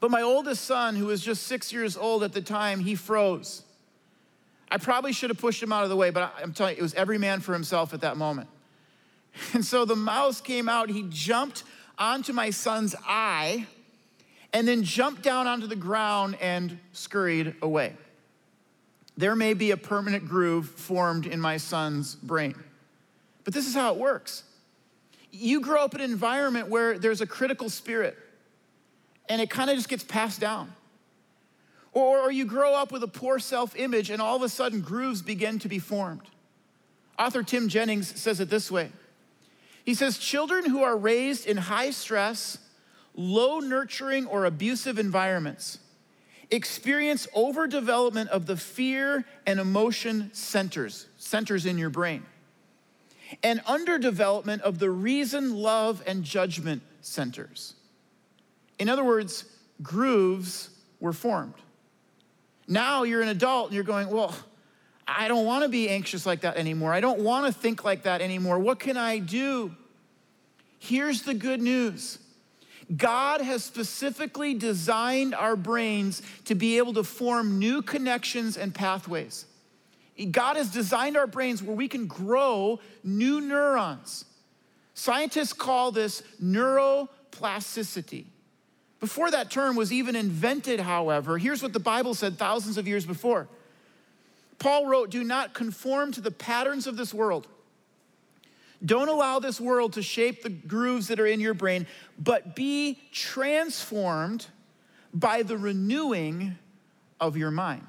But 0.00 0.10
my 0.10 0.22
oldest 0.22 0.64
son, 0.64 0.96
who 0.96 1.06
was 1.06 1.20
just 1.22 1.42
six 1.42 1.72
years 1.72 1.96
old 1.96 2.22
at 2.22 2.32
the 2.32 2.40
time, 2.40 2.80
he 2.80 2.94
froze. 2.94 3.62
I 4.70 4.78
probably 4.78 5.12
should 5.12 5.30
have 5.30 5.38
pushed 5.38 5.62
him 5.62 5.72
out 5.72 5.82
of 5.82 5.90
the 5.90 5.96
way, 5.96 6.10
but 6.10 6.34
I'm 6.40 6.52
telling 6.52 6.76
you, 6.76 6.80
it 6.80 6.82
was 6.82 6.94
every 6.94 7.18
man 7.18 7.40
for 7.40 7.52
himself 7.52 7.92
at 7.94 8.00
that 8.02 8.16
moment. 8.16 8.48
And 9.54 9.64
so 9.64 9.84
the 9.84 9.96
mouse 9.96 10.40
came 10.40 10.68
out, 10.68 10.90
he 10.90 11.06
jumped 11.08 11.62
onto 11.96 12.32
my 12.32 12.50
son's 12.50 12.96
eye, 13.06 13.66
and 14.52 14.66
then 14.66 14.82
jumped 14.82 15.22
down 15.22 15.46
onto 15.46 15.68
the 15.68 15.76
ground 15.76 16.36
and 16.40 16.78
scurried 16.92 17.54
away 17.62 17.94
there 19.20 19.36
may 19.36 19.52
be 19.52 19.70
a 19.70 19.76
permanent 19.76 20.26
groove 20.26 20.68
formed 20.68 21.26
in 21.26 21.40
my 21.40 21.58
son's 21.58 22.14
brain. 22.14 22.54
But 23.44 23.52
this 23.52 23.66
is 23.66 23.74
how 23.74 23.92
it 23.92 23.98
works. 23.98 24.44
You 25.30 25.60
grow 25.60 25.84
up 25.84 25.94
in 25.94 26.00
an 26.00 26.10
environment 26.10 26.68
where 26.68 26.98
there's 26.98 27.20
a 27.20 27.26
critical 27.26 27.68
spirit, 27.68 28.16
and 29.28 29.40
it 29.40 29.50
kind 29.50 29.68
of 29.68 29.76
just 29.76 29.90
gets 29.90 30.02
passed 30.02 30.40
down. 30.40 30.72
Or, 31.92 32.20
or 32.20 32.30
you 32.30 32.44
grow 32.44 32.74
up 32.74 32.92
with 32.92 33.02
a 33.02 33.08
poor 33.08 33.38
self 33.38 33.74
image 33.76 34.10
and 34.10 34.22
all 34.22 34.36
of 34.36 34.42
a 34.42 34.48
sudden 34.48 34.80
grooves 34.80 35.22
begin 35.22 35.58
to 35.60 35.68
be 35.68 35.78
formed. 35.78 36.22
Author 37.18 37.42
Tim 37.42 37.68
Jennings 37.68 38.18
says 38.20 38.40
it 38.40 38.48
this 38.48 38.70
way 38.70 38.90
He 39.84 39.94
says, 39.94 40.18
Children 40.18 40.70
who 40.70 40.82
are 40.82 40.96
raised 40.96 41.46
in 41.46 41.56
high 41.56 41.90
stress, 41.90 42.58
low 43.14 43.58
nurturing, 43.58 44.26
or 44.26 44.44
abusive 44.44 44.98
environments 44.98 45.78
experience 46.50 47.26
overdevelopment 47.34 48.28
of 48.28 48.46
the 48.46 48.56
fear 48.56 49.24
and 49.46 49.60
emotion 49.60 50.30
centers, 50.32 51.06
centers 51.16 51.66
in 51.66 51.78
your 51.78 51.90
brain, 51.90 52.24
and 53.42 53.60
underdevelopment 53.64 54.60
of 54.62 54.78
the 54.78 54.90
reason, 54.90 55.54
love, 55.54 56.02
and 56.06 56.24
judgment 56.24 56.82
centers. 57.00 57.74
In 58.78 58.88
other 58.88 59.04
words, 59.04 59.44
grooves 59.82 60.70
were 60.98 61.12
formed. 61.12 61.54
Now 62.70 63.02
you're 63.02 63.20
an 63.20 63.28
adult 63.28 63.66
and 63.66 63.74
you're 63.74 63.84
going, 63.84 64.08
well, 64.08 64.32
I 65.06 65.26
don't 65.26 65.44
want 65.44 65.64
to 65.64 65.68
be 65.68 65.88
anxious 65.88 66.24
like 66.24 66.42
that 66.42 66.56
anymore. 66.56 66.92
I 66.92 67.00
don't 67.00 67.18
want 67.18 67.52
to 67.52 67.52
think 67.52 67.84
like 67.84 68.04
that 68.04 68.20
anymore. 68.20 68.60
What 68.60 68.78
can 68.78 68.96
I 68.96 69.18
do? 69.18 69.74
Here's 70.78 71.22
the 71.22 71.34
good 71.34 71.60
news 71.60 72.20
God 72.96 73.40
has 73.40 73.64
specifically 73.64 74.54
designed 74.54 75.34
our 75.34 75.56
brains 75.56 76.22
to 76.44 76.54
be 76.54 76.78
able 76.78 76.94
to 76.94 77.02
form 77.02 77.58
new 77.58 77.82
connections 77.82 78.56
and 78.56 78.72
pathways. 78.72 79.46
God 80.30 80.56
has 80.56 80.70
designed 80.70 81.16
our 81.16 81.26
brains 81.26 81.62
where 81.62 81.74
we 81.74 81.88
can 81.88 82.06
grow 82.06 82.78
new 83.02 83.40
neurons. 83.40 84.26
Scientists 84.94 85.52
call 85.52 85.90
this 85.90 86.22
neuroplasticity. 86.42 88.26
Before 89.00 89.30
that 89.30 89.50
term 89.50 89.76
was 89.76 89.92
even 89.92 90.14
invented, 90.14 90.78
however, 90.80 91.38
here's 91.38 91.62
what 91.62 91.72
the 91.72 91.80
Bible 91.80 92.14
said 92.14 92.38
thousands 92.38 92.76
of 92.76 92.86
years 92.86 93.06
before. 93.06 93.48
Paul 94.58 94.86
wrote, 94.86 95.10
Do 95.10 95.24
not 95.24 95.54
conform 95.54 96.12
to 96.12 96.20
the 96.20 96.30
patterns 96.30 96.86
of 96.86 96.98
this 96.98 97.14
world. 97.14 97.48
Don't 98.84 99.08
allow 99.08 99.38
this 99.38 99.60
world 99.60 99.94
to 99.94 100.02
shape 100.02 100.42
the 100.42 100.50
grooves 100.50 101.08
that 101.08 101.18
are 101.18 101.26
in 101.26 101.40
your 101.40 101.54
brain, 101.54 101.86
but 102.18 102.54
be 102.54 102.98
transformed 103.10 104.46
by 105.12 105.42
the 105.42 105.56
renewing 105.56 106.56
of 107.20 107.36
your 107.36 107.50
mind. 107.50 107.86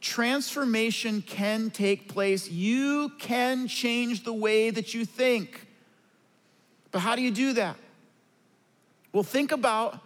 Transformation 0.00 1.22
can 1.22 1.70
take 1.70 2.08
place. 2.08 2.48
You 2.50 3.12
can 3.20 3.68
change 3.68 4.24
the 4.24 4.32
way 4.32 4.70
that 4.70 4.94
you 4.94 5.04
think. 5.04 5.68
But 6.90 7.00
how 7.00 7.14
do 7.14 7.22
you 7.22 7.30
do 7.30 7.52
that? 7.52 7.76
Well, 9.12 9.22
think 9.22 9.52
about 9.52 9.98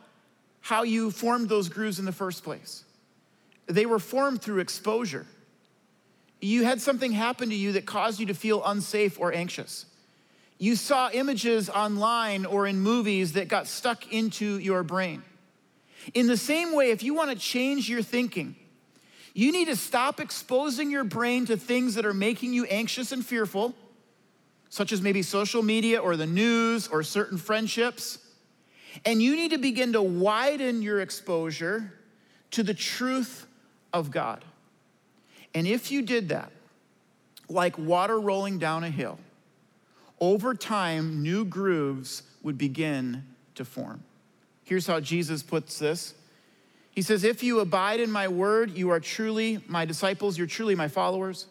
how 0.61 0.83
you 0.83 1.11
formed 1.11 1.49
those 1.49 1.69
grooves 1.69 1.99
in 1.99 2.05
the 2.05 2.12
first 2.12 2.42
place. 2.42 2.85
They 3.66 3.87
were 3.87 3.99
formed 3.99 4.42
through 4.42 4.61
exposure. 4.61 5.27
You 6.40 6.64
had 6.64 6.81
something 6.81 7.12
happen 7.12 7.49
to 7.51 7.55
you 7.55 7.73
that 7.73 7.87
caused 7.87 8.21
you 8.21 8.27
to 8.27 8.35
feel 8.35 8.64
unsafe 8.64 9.19
or 9.19 9.33
anxious. 9.33 9.87
You 10.59 10.75
saw 10.75 11.11
images 11.12 11.69
online 11.69 12.47
or 12.47 12.66
in 12.66 12.81
movies 12.81 13.35
that 13.35 13.49
got 13.49 13.66
stuck 13.66 14.12
into 14.12 14.59
your 14.59 14.83
brain. 14.83 15.23
In 16.14 16.27
the 16.27 16.37
same 16.37 16.75
way, 16.75 16.90
if 16.90 17.03
you 17.03 17.14
want 17.14 17.31
to 17.31 17.37
change 17.37 17.88
your 17.88 18.03
thinking, 18.03 18.57
you 19.35 19.53
need 19.53 19.66
to 19.66 19.77
stop 19.77 20.19
exposing 20.19 20.90
your 20.90 21.05
brain 21.05 21.47
to 21.47 21.57
things 21.57 21.95
that 21.97 22.07
are 22.07 22.14
making 22.14 22.55
you 22.55 22.64
anxious 22.64 23.12
and 23.12 23.25
fearful, 23.25 23.75
such 24.71 24.92
as 24.92 25.03
maybe 25.03 25.23
social 25.23 25.62
media 25.62 25.99
or 25.99 26.16
the 26.16 26.27
news 26.27 26.88
or 26.88 27.03
certain 27.03 27.37
friendships. 27.37 28.19
And 29.05 29.23
you 29.23 29.37
need 29.37 29.51
to 29.51 29.59
begin 29.59 29.93
to 29.93 30.03
widen 30.03 30.83
your 30.83 31.01
exposure 31.01 31.93
to 32.53 32.63
the 32.63 32.75
truth 32.75 33.47
of 33.93 34.11
God. 34.11 34.45
And 35.55 35.67
if 35.67 35.91
you 35.91 36.03
did 36.03 36.31
that, 36.31 36.51
like 37.49 37.79
water 37.79 38.19
rolling 38.19 38.59
down 38.59 38.85
a 38.85 38.91
hill, 38.91 39.19
over 40.21 40.55
time, 40.55 41.23
new 41.23 41.45
grooves 41.45 42.23
would 42.43 42.57
begin 42.57 43.25
to 43.55 43.65
form. 43.65 44.03
Here's 44.65 44.87
how 44.87 45.01
Jesus 45.01 45.43
puts 45.43 45.79
this 45.79 46.15
He 46.91 47.03
says, 47.03 47.25
If 47.25 47.43
you 47.43 47.61
abide 47.61 48.01
in 48.01 48.11
my 48.11 48.29
word, 48.29 48.77
you 48.77 48.91
are 48.91 49.01
truly 49.01 49.63
my 49.67 49.85
disciples, 49.85 50.39
you're 50.39 50.47
truly 50.47 50.75
my 50.75 50.89
followers. 50.89 51.47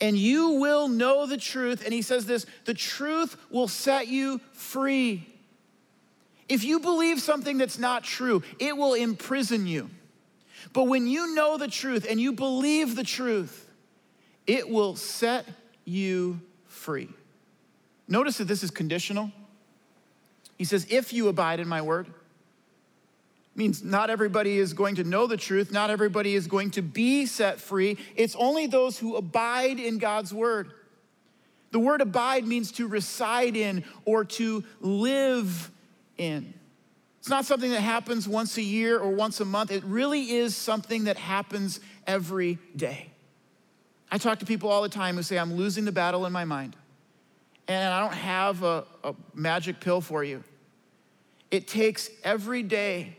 And 0.00 0.16
you 0.16 0.50
will 0.60 0.88
know 0.88 1.26
the 1.26 1.36
truth. 1.36 1.82
And 1.84 1.92
he 1.92 2.02
says 2.02 2.26
this 2.26 2.46
the 2.64 2.74
truth 2.74 3.36
will 3.50 3.68
set 3.68 4.06
you 4.08 4.40
free. 4.52 5.26
If 6.48 6.64
you 6.64 6.80
believe 6.80 7.20
something 7.20 7.58
that's 7.58 7.78
not 7.78 8.04
true, 8.04 8.42
it 8.58 8.76
will 8.76 8.94
imprison 8.94 9.66
you. 9.66 9.90
But 10.72 10.84
when 10.84 11.06
you 11.06 11.34
know 11.34 11.56
the 11.56 11.68
truth 11.68 12.06
and 12.08 12.20
you 12.20 12.32
believe 12.32 12.96
the 12.96 13.04
truth, 13.04 13.68
it 14.46 14.68
will 14.68 14.96
set 14.96 15.46
you 15.84 16.40
free. 16.66 17.08
Notice 18.08 18.38
that 18.38 18.44
this 18.44 18.62
is 18.62 18.70
conditional. 18.70 19.30
He 20.56 20.64
says, 20.64 20.86
If 20.90 21.12
you 21.12 21.28
abide 21.28 21.60
in 21.60 21.68
my 21.68 21.82
word, 21.82 22.06
means 23.54 23.82
not 23.82 24.08
everybody 24.08 24.58
is 24.58 24.72
going 24.72 24.94
to 24.94 25.04
know 25.04 25.26
the 25.26 25.36
truth, 25.36 25.72
not 25.72 25.90
everybody 25.90 26.34
is 26.34 26.46
going 26.46 26.70
to 26.70 26.82
be 26.82 27.26
set 27.26 27.60
free. 27.60 27.98
It's 28.16 28.36
only 28.36 28.66
those 28.66 28.98
who 28.98 29.16
abide 29.16 29.80
in 29.80 29.98
God's 29.98 30.32
word. 30.32 30.72
The 31.72 31.78
word 31.78 32.00
abide 32.00 32.46
means 32.46 32.72
to 32.72 32.86
reside 32.86 33.56
in 33.56 33.84
or 34.04 34.24
to 34.24 34.64
live 34.80 35.70
in. 36.18 36.54
It's 37.20 37.28
not 37.28 37.44
something 37.44 37.70
that 37.70 37.80
happens 37.80 38.28
once 38.28 38.56
a 38.56 38.62
year 38.62 38.98
or 38.98 39.10
once 39.10 39.40
a 39.40 39.44
month. 39.44 39.70
It 39.70 39.84
really 39.84 40.30
is 40.30 40.54
something 40.56 41.04
that 41.04 41.16
happens 41.16 41.80
every 42.06 42.58
day. 42.76 43.10
I 44.10 44.18
talk 44.18 44.38
to 44.38 44.46
people 44.46 44.70
all 44.70 44.82
the 44.82 44.88
time 44.88 45.16
who 45.16 45.22
say, 45.22 45.38
I'm 45.38 45.54
losing 45.54 45.84
the 45.84 45.92
battle 45.92 46.24
in 46.26 46.32
my 46.32 46.44
mind, 46.44 46.76
and 47.66 47.92
I 47.92 48.00
don't 48.00 48.14
have 48.14 48.62
a, 48.62 48.84
a 49.04 49.14
magic 49.34 49.80
pill 49.80 50.00
for 50.00 50.24
you. 50.24 50.42
It 51.50 51.68
takes 51.68 52.08
every 52.24 52.62
day 52.62 53.16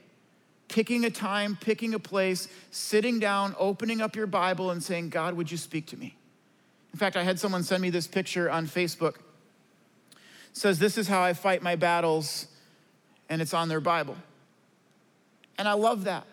picking 0.68 1.04
a 1.06 1.10
time, 1.10 1.58
picking 1.60 1.94
a 1.94 2.00
place, 2.00 2.48
sitting 2.72 3.20
down, 3.20 3.56
opening 3.60 4.02
up 4.02 4.16
your 4.16 4.28
Bible, 4.28 4.72
and 4.72 4.82
saying, 4.82 5.10
God, 5.10 5.34
would 5.36 5.52
you 5.52 5.58
speak 5.58 5.88
to 5.88 5.98
me? 5.98 6.16
In 6.94 7.00
fact, 7.00 7.16
I 7.18 7.24
had 7.24 7.40
someone 7.40 7.64
send 7.64 7.82
me 7.82 7.90
this 7.90 8.08
picture 8.08 8.50
on 8.50 8.66
Facebook. 8.66 9.16
It 9.18 10.18
says, 10.54 10.80
This 10.80 10.98
is 10.98 11.08
how 11.08 11.22
I 11.22 11.34
fight 11.34 11.62
my 11.62 11.76
battles 11.76 12.48
and 13.30 13.42
it's 13.42 13.54
on 13.54 13.70
their 13.70 13.80
Bible. 13.80 14.18
And 15.58 15.68
I 15.68 15.74
love 15.74 16.06
that. 16.06 16.26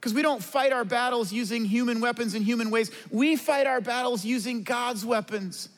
Because 0.00 0.14
we 0.14 0.22
don't 0.22 0.42
fight 0.42 0.72
our 0.72 0.84
battles 0.84 1.32
using 1.32 1.64
human 1.64 2.00
weapons 2.00 2.34
in 2.34 2.42
human 2.42 2.70
ways. 2.70 2.90
We 3.10 3.36
fight 3.36 3.68
our 3.68 3.80
battles 3.80 4.24
using 4.24 4.64
God's 4.64 5.04
weapons. 5.04 5.68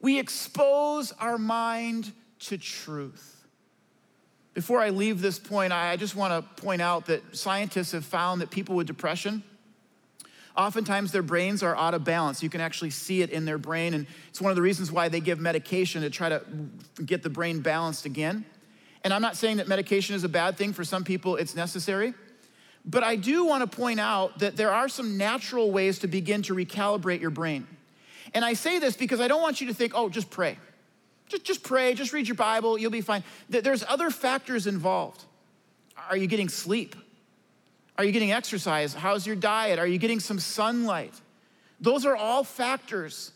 We 0.00 0.18
expose 0.18 1.12
our 1.12 1.36
mind 1.36 2.12
to 2.40 2.56
truth. 2.56 3.46
Before 4.54 4.80
I 4.80 4.90
leave 4.90 5.20
this 5.20 5.38
point, 5.38 5.72
I 5.72 5.96
just 5.96 6.16
want 6.16 6.32
to 6.32 6.62
point 6.62 6.82
out 6.82 7.06
that 7.06 7.36
scientists 7.36 7.92
have 7.92 8.04
found 8.04 8.40
that 8.40 8.50
people 8.50 8.74
with 8.74 8.86
depression, 8.86 9.42
oftentimes 10.56 11.12
their 11.12 11.22
brains 11.22 11.62
are 11.62 11.76
out 11.76 11.94
of 11.94 12.04
balance. 12.04 12.42
You 12.42 12.50
can 12.50 12.60
actually 12.60 12.90
see 12.90 13.22
it 13.22 13.30
in 13.30 13.44
their 13.44 13.58
brain, 13.58 13.94
and 13.94 14.06
it's 14.28 14.40
one 14.40 14.50
of 14.50 14.56
the 14.56 14.62
reasons 14.62 14.92
why 14.92 15.08
they 15.08 15.20
give 15.20 15.40
medication 15.40 16.02
to 16.02 16.10
try 16.10 16.28
to 16.28 16.42
get 17.04 17.22
the 17.22 17.30
brain 17.30 17.60
balanced 17.60 18.04
again. 18.04 18.44
And 19.04 19.12
I'm 19.12 19.22
not 19.22 19.36
saying 19.36 19.56
that 19.56 19.68
medication 19.68 20.14
is 20.14 20.24
a 20.24 20.28
bad 20.28 20.56
thing. 20.56 20.72
For 20.72 20.84
some 20.84 21.04
people, 21.04 21.36
it's 21.36 21.54
necessary. 21.54 22.14
But 22.84 23.04
I 23.04 23.16
do 23.16 23.44
want 23.44 23.68
to 23.68 23.76
point 23.76 24.00
out 24.00 24.40
that 24.40 24.56
there 24.56 24.72
are 24.72 24.88
some 24.88 25.16
natural 25.16 25.70
ways 25.70 26.00
to 26.00 26.08
begin 26.08 26.42
to 26.42 26.54
recalibrate 26.54 27.20
your 27.20 27.30
brain. 27.30 27.66
And 28.34 28.44
I 28.44 28.54
say 28.54 28.78
this 28.78 28.96
because 28.96 29.20
I 29.20 29.28
don't 29.28 29.42
want 29.42 29.60
you 29.60 29.68
to 29.68 29.74
think, 29.74 29.92
oh, 29.94 30.08
just 30.08 30.30
pray. 30.30 30.58
Just, 31.28 31.44
just 31.44 31.62
pray, 31.62 31.94
just 31.94 32.12
read 32.12 32.28
your 32.28 32.34
Bible, 32.34 32.78
you'll 32.78 32.90
be 32.90 33.00
fine. 33.00 33.24
There's 33.48 33.84
other 33.88 34.10
factors 34.10 34.66
involved. 34.66 35.24
Are 36.10 36.16
you 36.16 36.26
getting 36.26 36.48
sleep? 36.48 36.96
Are 37.96 38.04
you 38.04 38.12
getting 38.12 38.32
exercise? 38.32 38.94
How's 38.94 39.26
your 39.26 39.36
diet? 39.36 39.78
Are 39.78 39.86
you 39.86 39.98
getting 39.98 40.20
some 40.20 40.38
sunlight? 40.38 41.14
Those 41.80 42.04
are 42.04 42.16
all 42.16 42.44
factors 42.44 43.32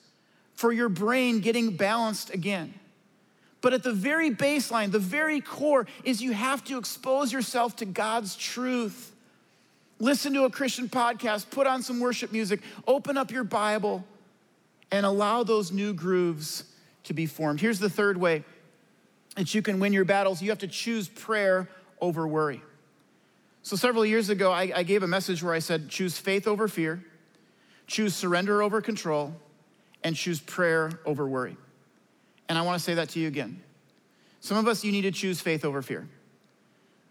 for 0.55 0.73
your 0.73 0.89
brain 0.89 1.41
getting 1.41 1.77
balanced 1.77 2.33
again. 2.33 2.75
But 3.67 3.75
at 3.75 3.83
the 3.83 3.93
very 3.93 4.31
baseline, 4.31 4.93
the 4.93 5.01
very 5.01 5.41
core, 5.41 5.89
is 6.05 6.23
you 6.23 6.31
have 6.31 6.63
to 6.67 6.79
expose 6.79 7.33
yourself 7.33 7.75
to 7.79 7.85
God's 7.85 8.37
truth. 8.37 9.13
Listen 9.99 10.33
to 10.35 10.45
a 10.45 10.51
Christian 10.51 10.89
podcast, 10.89 11.51
put 11.51 11.67
on 11.67 11.83
some 11.83 11.99
worship 11.99 12.31
music, 12.31 12.61
open 12.87 13.17
up 13.17 13.33
your 13.33 13.43
Bible, 13.43 14.05
and 14.93 15.05
allow 15.05 15.43
those 15.43 15.73
new 15.73 15.95
grooves 15.95 16.63
to 17.03 17.13
be 17.13 17.27
formed. 17.27 17.61
Here's 17.61 17.81
the 17.81 17.91
third 17.91 18.17
way 18.17 18.45
that 19.35 19.53
you 19.53 19.63
can 19.63 19.81
win 19.81 19.93
your 19.93 20.05
battles 20.05 20.41
you 20.41 20.51
have 20.51 20.61
to 20.61 20.69
choose 20.69 21.09
prayer 21.09 21.69
over 22.01 22.25
worry. 22.29 22.63
So, 23.65 23.75
several 23.75 24.07
years 24.07 24.29
ago, 24.29 24.53
I, 24.53 24.71
I 24.77 24.83
gave 24.85 25.03
a 25.03 25.09
message 25.09 25.43
where 25.43 25.55
I 25.55 25.59
said, 25.59 25.89
choose 25.89 26.17
faith 26.17 26.47
over 26.47 26.69
fear, 26.69 27.05
choose 27.89 28.15
surrender 28.15 28.63
over 28.63 28.81
control, 28.81 29.35
and 30.05 30.15
choose 30.15 30.39
prayer 30.39 31.01
over 31.05 31.27
worry. 31.27 31.57
And 32.49 32.57
I 32.57 32.63
want 32.63 32.79
to 32.79 32.85
say 32.85 32.95
that 32.95 33.09
to 33.11 33.21
you 33.21 33.29
again. 33.29 33.63
Some 34.41 34.57
of 34.57 34.69
us, 34.69 34.85
you 34.85 34.93
need 34.93 35.03
to 35.03 35.11
choose 35.11 35.41
faith 35.41 35.65
over 35.65 35.83
fear. 35.83 36.09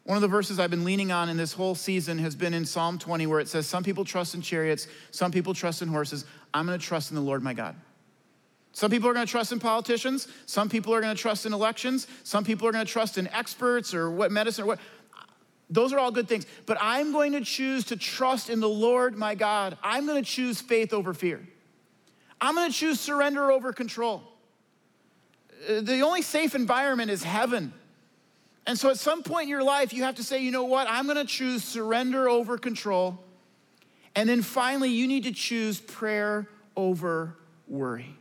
One 0.06 0.16
of 0.16 0.22
the 0.22 0.28
verses 0.28 0.60
I've 0.60 0.70
been 0.70 0.84
leaning 0.84 1.12
on 1.12 1.30
in 1.30 1.38
this 1.38 1.52
whole 1.52 1.74
season 1.74 2.20
has 2.20 2.36
been 2.36 2.54
in 2.54 2.64
Psalm 2.64 3.00
20, 3.00 3.26
where 3.26 3.40
it 3.40 3.48
says, 3.48 3.66
Some 3.66 3.84
people 3.84 4.06
trust 4.06 4.36
in 4.36 4.42
chariots, 4.42 4.88
some 5.10 5.32
people 5.32 5.54
trust 5.54 5.82
in 5.82 5.88
horses. 5.88 6.26
I'm 6.54 6.68
gonna 6.68 6.78
trust 6.78 7.10
in 7.10 7.16
the 7.16 7.22
Lord 7.22 7.42
my 7.42 7.54
God. 7.54 7.76
Some 8.72 8.92
people 8.92 9.10
are 9.10 9.14
gonna 9.14 9.26
trust 9.26 9.52
in 9.52 9.60
politicians, 9.60 10.28
some 10.46 10.70
people 10.70 10.94
are 10.94 11.02
gonna 11.02 11.16
trust 11.16 11.48
in 11.48 11.54
elections, 11.54 12.06
some 12.24 12.44
people 12.44 12.68
are 12.68 12.72
gonna 12.72 12.86
trust 12.86 13.18
in 13.18 13.28
experts 13.30 13.96
or 13.96 14.12
what 14.12 14.32
medicine 14.32 14.66
or 14.66 14.68
what. 14.68 14.80
Those 15.72 15.92
are 15.92 15.98
all 15.98 16.12
good 16.12 16.28
things. 16.28 16.46
But 16.68 16.78
I'm 16.80 17.12
going 17.12 17.32
to 17.32 17.42
choose 17.42 17.86
to 17.86 17.96
trust 17.96 18.52
in 18.52 18.60
the 18.60 18.70
Lord 18.70 19.18
my 19.18 19.34
God. 19.34 19.76
I'm 19.82 20.06
gonna 20.06 20.22
choose 20.22 20.62
faith 20.62 20.94
over 20.94 21.16
fear. 21.16 21.42
I'm 22.40 22.54
gonna 22.54 22.72
choose 22.72 23.00
surrender 23.00 23.52
over 23.52 23.74
control. 23.74 24.22
The 25.68 26.02
only 26.02 26.22
safe 26.22 26.56
environment 26.56 27.10
is 27.12 27.24
heaven. 27.24 27.74
And 28.68 28.78
so 28.78 28.90
at 28.90 28.98
some 28.98 29.24
point 29.24 29.44
in 29.44 29.50
your 29.50 29.64
life, 29.64 29.94
you 29.94 30.04
have 30.04 30.16
to 30.16 30.24
say, 30.24 30.40
you 30.42 30.52
know 30.52 30.64
what? 30.64 30.88
I'm 30.90 31.08
gonna 31.08 31.26
choose 31.26 31.64
surrender 31.64 32.28
over 32.28 32.58
control. 32.58 33.20
And 34.16 34.30
then 34.30 34.42
finally, 34.42 34.90
you 34.90 35.08
need 35.08 35.24
to 35.24 35.32
choose 35.32 35.80
prayer 35.80 36.48
over 36.76 37.36
worry. 37.68 38.18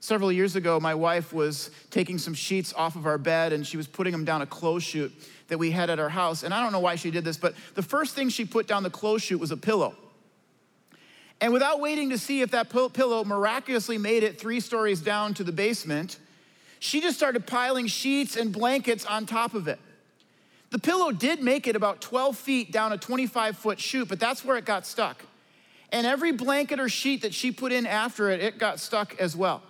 Several 0.00 0.30
years 0.30 0.56
ago, 0.56 0.78
my 0.78 0.94
wife 0.94 1.32
was 1.32 1.70
taking 1.90 2.18
some 2.18 2.34
sheets 2.34 2.72
off 2.74 2.96
of 2.96 3.06
our 3.06 3.18
bed 3.18 3.52
and 3.52 3.66
she 3.66 3.76
was 3.76 3.86
putting 3.86 4.12
them 4.12 4.24
down 4.24 4.42
a 4.42 4.46
clothes 4.46 4.82
chute 4.82 5.12
that 5.48 5.58
we 5.58 5.70
had 5.70 5.90
at 5.90 5.98
our 5.98 6.08
house. 6.08 6.42
And 6.42 6.52
I 6.52 6.62
don't 6.62 6.72
know 6.72 6.80
why 6.80 6.96
she 6.96 7.10
did 7.10 7.24
this, 7.24 7.36
but 7.36 7.54
the 7.74 7.82
first 7.82 8.14
thing 8.14 8.28
she 8.28 8.44
put 8.44 8.66
down 8.66 8.82
the 8.82 8.90
clothes 8.90 9.22
chute 9.22 9.40
was 9.40 9.50
a 9.50 9.56
pillow. 9.56 9.96
And 11.40 11.52
without 11.52 11.80
waiting 11.80 12.10
to 12.10 12.18
see 12.18 12.40
if 12.40 12.50
that 12.52 12.70
pillow 12.70 13.24
miraculously 13.24 13.98
made 13.98 14.22
it 14.22 14.38
three 14.38 14.60
stories 14.60 15.00
down 15.00 15.34
to 15.34 15.44
the 15.44 15.52
basement, 15.52 16.18
she 16.86 17.00
just 17.00 17.16
started 17.16 17.46
piling 17.46 17.88
sheets 17.88 18.36
and 18.36 18.52
blankets 18.52 19.04
on 19.04 19.26
top 19.26 19.54
of 19.54 19.68
it. 19.68 19.80
The 20.70 20.78
pillow 20.78 21.12
did 21.12 21.42
make 21.42 21.66
it 21.66 21.76
about 21.76 22.00
12 22.00 22.36
feet 22.36 22.72
down 22.72 22.92
a 22.92 22.98
25 22.98 23.56
foot 23.56 23.80
chute, 23.80 24.08
but 24.08 24.20
that's 24.20 24.44
where 24.44 24.56
it 24.56 24.64
got 24.64 24.86
stuck. 24.86 25.24
And 25.92 26.06
every 26.06 26.32
blanket 26.32 26.80
or 26.80 26.88
sheet 26.88 27.22
that 27.22 27.32
she 27.34 27.52
put 27.52 27.72
in 27.72 27.86
after 27.86 28.30
it, 28.30 28.40
it 28.40 28.58
got 28.58 28.80
stuck 28.80 29.18
as 29.20 29.36
well. 29.36 29.62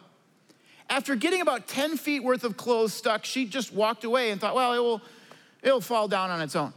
After 0.89 1.17
getting 1.17 1.41
about 1.41 1.67
10 1.67 1.97
feet 1.97 2.21
worth 2.23 2.45
of 2.45 2.57
clothes 2.57 2.95
stuck, 2.95 3.25
she 3.25 3.45
just 3.45 3.73
walked 3.73 4.05
away 4.05 4.31
and 4.31 4.41
thought, 4.41 4.55
well, 4.55 4.73
it 4.73 4.79
will, 4.79 5.03
it'll 5.63 5.81
fall 5.81 6.09
down 6.09 6.31
on 6.31 6.41
its 6.41 6.55
own. 6.55 6.73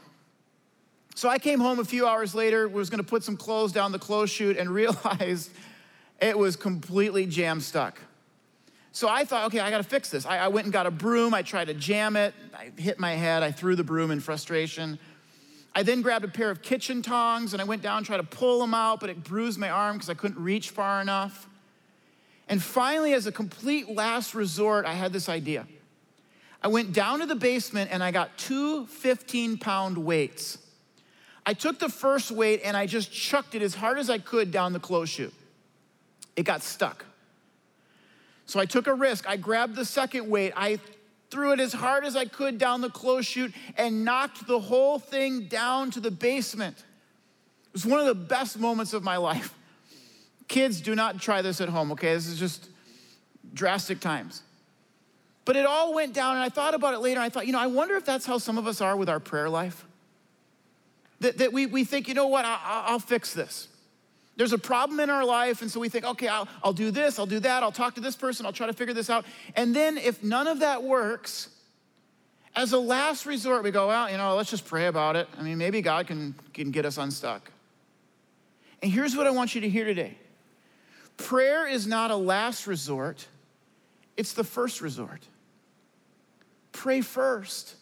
So 1.15 1.29
I 1.29 1.37
came 1.37 1.59
home 1.59 1.79
a 1.79 1.85
few 1.85 2.07
hours 2.07 2.33
later, 2.33 2.67
was 2.67 2.89
gonna 2.89 3.03
put 3.03 3.23
some 3.23 3.37
clothes 3.37 3.71
down 3.71 3.91
the 3.91 3.99
clothes 3.99 4.29
chute, 4.29 4.57
and 4.57 4.69
realized 4.73 5.51
it 6.21 6.37
was 6.37 6.55
completely 6.55 7.25
jam 7.25 7.61
stuck. 7.61 7.99
So 8.91 9.07
I 9.07 9.23
thought, 9.23 9.45
okay, 9.47 9.59
I 9.59 9.69
gotta 9.69 9.83
fix 9.83 10.09
this. 10.09 10.25
I, 10.25 10.37
I, 10.37 10.47
went 10.47 10.65
and 10.65 10.73
got 10.73 10.87
a 10.87 10.91
broom. 10.91 11.33
I 11.33 11.41
tried 11.41 11.65
to 11.65 11.73
jam 11.73 12.15
it. 12.15 12.33
I 12.53 12.71
hit 12.79 12.99
my 12.99 13.13
head. 13.13 13.43
I 13.43 13.51
threw 13.51 13.75
the 13.75 13.83
broom 13.83 14.11
in 14.11 14.19
frustration. 14.19 14.97
I 15.75 15.83
then 15.83 16.01
grabbed 16.01 16.25
a 16.25 16.29
pair 16.29 16.49
of 16.49 16.61
kitchen 16.61 17.01
tongs 17.01 17.53
and 17.53 17.61
I 17.61 17.65
went 17.65 17.81
down 17.81 17.97
and 17.97 18.05
tried 18.05 18.17
to 18.17 18.23
pull 18.23 18.59
them 18.59 18.73
out, 18.73 18.99
but 18.99 19.09
it 19.09 19.23
bruised 19.23 19.59
my 19.59 19.69
arm 19.69 19.97
because 19.97 20.09
I 20.09 20.15
couldn't 20.15 20.41
reach 20.41 20.71
far 20.71 21.01
enough. 21.01 21.47
And 22.47 22.61
finally, 22.61 23.13
as 23.13 23.27
a 23.27 23.31
complete 23.31 23.89
last 23.89 24.33
resort, 24.33 24.85
I 24.85 24.93
had 24.93 25.13
this 25.13 25.29
idea. 25.29 25.67
I 26.63 26.67
went 26.67 26.91
down 26.91 27.19
to 27.19 27.27
the 27.27 27.35
basement 27.35 27.91
and 27.93 28.03
I 28.03 28.11
got 28.11 28.37
two 28.37 28.87
15 28.87 29.59
pound 29.59 29.97
weights. 29.97 30.57
I 31.45 31.53
took 31.53 31.79
the 31.79 31.89
first 31.89 32.31
weight 32.31 32.61
and 32.63 32.75
I 32.75 32.87
just 32.87 33.11
chucked 33.11 33.55
it 33.55 33.61
as 33.61 33.75
hard 33.75 33.99
as 33.99 34.09
I 34.09 34.17
could 34.17 34.51
down 34.51 34.73
the 34.73 34.79
clothes 34.79 35.09
chute. 35.09 35.33
It 36.35 36.43
got 36.43 36.63
stuck. 36.63 37.05
So 38.49 38.59
I 38.59 38.65
took 38.65 38.87
a 38.87 38.93
risk. 38.95 39.29
I 39.29 39.37
grabbed 39.37 39.75
the 39.75 39.85
second 39.85 40.27
weight. 40.27 40.53
I 40.55 40.79
threw 41.29 41.51
it 41.51 41.59
as 41.59 41.71
hard 41.71 42.03
as 42.03 42.15
I 42.15 42.25
could 42.25 42.57
down 42.57 42.81
the 42.81 42.89
clothes 42.89 43.27
chute 43.27 43.53
and 43.77 44.03
knocked 44.03 44.47
the 44.47 44.59
whole 44.59 44.97
thing 44.97 45.41
down 45.45 45.91
to 45.91 45.99
the 45.99 46.09
basement. 46.09 46.75
It 46.75 47.73
was 47.73 47.85
one 47.85 47.99
of 47.99 48.07
the 48.07 48.15
best 48.15 48.59
moments 48.59 48.93
of 48.93 49.03
my 49.03 49.17
life. 49.17 49.53
Kids, 50.47 50.81
do 50.81 50.95
not 50.95 51.21
try 51.21 51.43
this 51.43 51.61
at 51.61 51.69
home, 51.69 51.91
okay? 51.91 52.11
This 52.15 52.25
is 52.25 52.39
just 52.39 52.69
drastic 53.53 53.99
times. 53.99 54.41
But 55.45 55.55
it 55.55 55.67
all 55.67 55.93
went 55.93 56.15
down, 56.15 56.33
and 56.33 56.43
I 56.43 56.49
thought 56.49 56.73
about 56.73 56.95
it 56.95 57.01
later. 57.01 57.19
I 57.19 57.29
thought, 57.29 57.45
you 57.45 57.53
know, 57.53 57.59
I 57.59 57.67
wonder 57.67 57.97
if 57.97 58.03
that's 58.03 58.25
how 58.25 58.39
some 58.39 58.57
of 58.57 58.65
us 58.65 58.81
are 58.81 58.97
with 58.97 59.09
our 59.09 59.19
prayer 59.19 59.47
life. 59.47 59.85
That, 61.19 61.37
that 61.37 61.53
we, 61.53 61.67
we 61.67 61.83
think, 61.83 62.07
you 62.07 62.15
know 62.15 62.27
what, 62.27 62.45
I, 62.45 62.57
I'll 62.63 62.97
fix 62.97 63.31
this. 63.31 63.67
There's 64.39 64.53
a 64.53 64.57
problem 64.57 65.01
in 65.01 65.09
our 65.09 65.25
life, 65.25 65.61
and 65.61 65.69
so 65.69 65.81
we 65.81 65.89
think, 65.89 66.05
okay, 66.05 66.29
I'll, 66.29 66.47
I'll 66.63 66.71
do 66.71 66.91
this, 66.91 67.19
I'll 67.19 67.25
do 67.25 67.41
that, 67.41 67.61
I'll 67.61 67.73
talk 67.73 67.95
to 67.95 68.01
this 68.01 68.15
person, 68.15 68.45
I'll 68.45 68.53
try 68.53 68.67
to 68.67 68.73
figure 68.73 68.93
this 68.93 69.09
out. 69.09 69.25
And 69.53 69.75
then 69.75 69.97
if 69.97 70.23
none 70.23 70.47
of 70.47 70.61
that 70.61 70.81
works, 70.81 71.49
as 72.55 72.71
a 72.71 72.79
last 72.79 73.25
resort, 73.25 73.63
we 73.63 73.71
go, 73.71 73.89
well, 73.89 74.09
you 74.09 74.15
know, 74.15 74.37
let's 74.37 74.49
just 74.49 74.65
pray 74.65 74.85
about 74.85 75.17
it. 75.17 75.27
I 75.37 75.41
mean, 75.41 75.57
maybe 75.57 75.81
God 75.81 76.07
can, 76.07 76.35
can 76.53 76.71
get 76.71 76.85
us 76.85 76.97
unstuck. 76.97 77.51
And 78.81 78.89
here's 78.89 79.13
what 79.13 79.27
I 79.27 79.31
want 79.31 79.55
you 79.55 79.59
to 79.59 79.69
hear 79.69 79.83
today 79.83 80.17
prayer 81.17 81.67
is 81.67 81.85
not 81.85 82.09
a 82.09 82.15
last 82.15 82.65
resort, 82.65 83.27
it's 84.15 84.31
the 84.31 84.45
first 84.45 84.79
resort. 84.79 85.27
Pray 86.71 87.01
first. 87.01 87.75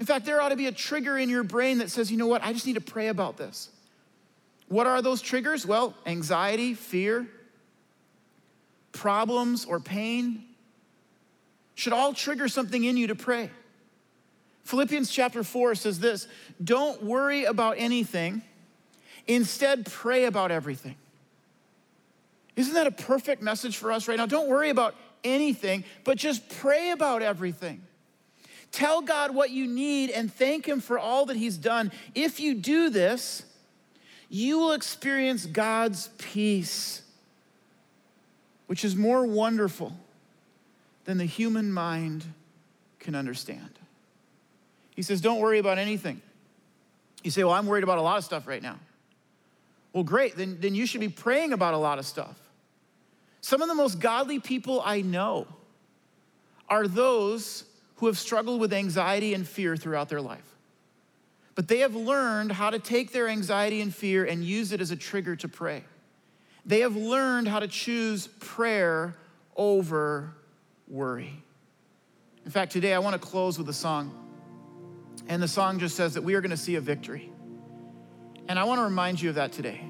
In 0.00 0.06
fact, 0.06 0.26
there 0.26 0.42
ought 0.42 0.48
to 0.48 0.56
be 0.56 0.66
a 0.66 0.72
trigger 0.72 1.16
in 1.16 1.28
your 1.28 1.44
brain 1.44 1.78
that 1.78 1.88
says, 1.88 2.10
you 2.10 2.16
know 2.16 2.26
what, 2.26 2.42
I 2.42 2.52
just 2.52 2.66
need 2.66 2.74
to 2.74 2.80
pray 2.80 3.06
about 3.06 3.36
this. 3.36 3.68
What 4.68 4.86
are 4.86 5.02
those 5.02 5.20
triggers? 5.20 5.66
Well, 5.66 5.94
anxiety, 6.06 6.74
fear, 6.74 7.26
problems, 8.92 9.64
or 9.64 9.80
pain 9.80 10.44
should 11.74 11.92
all 11.92 12.12
trigger 12.12 12.48
something 12.48 12.84
in 12.84 12.96
you 12.96 13.08
to 13.08 13.14
pray. 13.14 13.50
Philippians 14.64 15.10
chapter 15.10 15.42
4 15.42 15.74
says 15.74 15.98
this 15.98 16.28
Don't 16.62 17.02
worry 17.02 17.44
about 17.44 17.76
anything, 17.78 18.42
instead, 19.26 19.86
pray 19.86 20.24
about 20.24 20.50
everything. 20.50 20.96
Isn't 22.54 22.74
that 22.74 22.86
a 22.86 22.92
perfect 22.92 23.42
message 23.42 23.76
for 23.76 23.92
us 23.92 24.08
right 24.08 24.16
now? 24.16 24.26
Don't 24.26 24.48
worry 24.48 24.70
about 24.70 24.94
anything, 25.24 25.84
but 26.04 26.18
just 26.18 26.48
pray 26.60 26.90
about 26.90 27.22
everything. 27.22 27.82
Tell 28.70 29.02
God 29.02 29.34
what 29.34 29.50
you 29.50 29.66
need 29.66 30.10
and 30.10 30.32
thank 30.32 30.66
Him 30.66 30.80
for 30.80 30.98
all 30.98 31.26
that 31.26 31.36
He's 31.36 31.56
done. 31.56 31.92
If 32.14 32.40
you 32.40 32.54
do 32.54 32.90
this, 32.90 33.44
you 34.32 34.58
will 34.58 34.72
experience 34.72 35.44
God's 35.44 36.08
peace, 36.16 37.02
which 38.66 38.82
is 38.82 38.96
more 38.96 39.26
wonderful 39.26 39.92
than 41.04 41.18
the 41.18 41.26
human 41.26 41.70
mind 41.70 42.24
can 42.98 43.14
understand. 43.14 43.78
He 44.96 45.02
says, 45.02 45.20
Don't 45.20 45.38
worry 45.38 45.58
about 45.58 45.76
anything. 45.76 46.22
You 47.22 47.30
say, 47.30 47.44
Well, 47.44 47.52
I'm 47.52 47.66
worried 47.66 47.84
about 47.84 47.98
a 47.98 48.02
lot 48.02 48.16
of 48.16 48.24
stuff 48.24 48.46
right 48.46 48.62
now. 48.62 48.78
Well, 49.92 50.02
great, 50.02 50.34
then, 50.34 50.56
then 50.60 50.74
you 50.74 50.86
should 50.86 51.02
be 51.02 51.10
praying 51.10 51.52
about 51.52 51.74
a 51.74 51.78
lot 51.78 51.98
of 51.98 52.06
stuff. 52.06 52.38
Some 53.42 53.60
of 53.60 53.68
the 53.68 53.74
most 53.74 54.00
godly 54.00 54.40
people 54.40 54.80
I 54.82 55.02
know 55.02 55.46
are 56.70 56.88
those 56.88 57.64
who 57.96 58.06
have 58.06 58.18
struggled 58.18 58.62
with 58.62 58.72
anxiety 58.72 59.34
and 59.34 59.46
fear 59.46 59.76
throughout 59.76 60.08
their 60.08 60.22
life. 60.22 60.51
But 61.54 61.68
they 61.68 61.78
have 61.78 61.94
learned 61.94 62.52
how 62.52 62.70
to 62.70 62.78
take 62.78 63.12
their 63.12 63.28
anxiety 63.28 63.80
and 63.80 63.94
fear 63.94 64.24
and 64.24 64.42
use 64.42 64.72
it 64.72 64.80
as 64.80 64.90
a 64.90 64.96
trigger 64.96 65.36
to 65.36 65.48
pray. 65.48 65.84
They 66.64 66.80
have 66.80 66.96
learned 66.96 67.48
how 67.48 67.60
to 67.60 67.68
choose 67.68 68.28
prayer 68.38 69.16
over 69.56 70.34
worry. 70.88 71.42
In 72.44 72.50
fact, 72.50 72.72
today 72.72 72.94
I 72.94 72.98
want 72.98 73.20
to 73.20 73.26
close 73.26 73.58
with 73.58 73.68
a 73.68 73.74
song. 73.74 74.18
And 75.28 75.42
the 75.42 75.48
song 75.48 75.78
just 75.78 75.96
says 75.96 76.14
that 76.14 76.22
we 76.22 76.34
are 76.34 76.40
going 76.40 76.50
to 76.50 76.56
see 76.56 76.76
a 76.76 76.80
victory. 76.80 77.30
And 78.48 78.58
I 78.58 78.64
want 78.64 78.78
to 78.78 78.84
remind 78.84 79.20
you 79.20 79.28
of 79.28 79.36
that 79.36 79.52
today. 79.52 79.80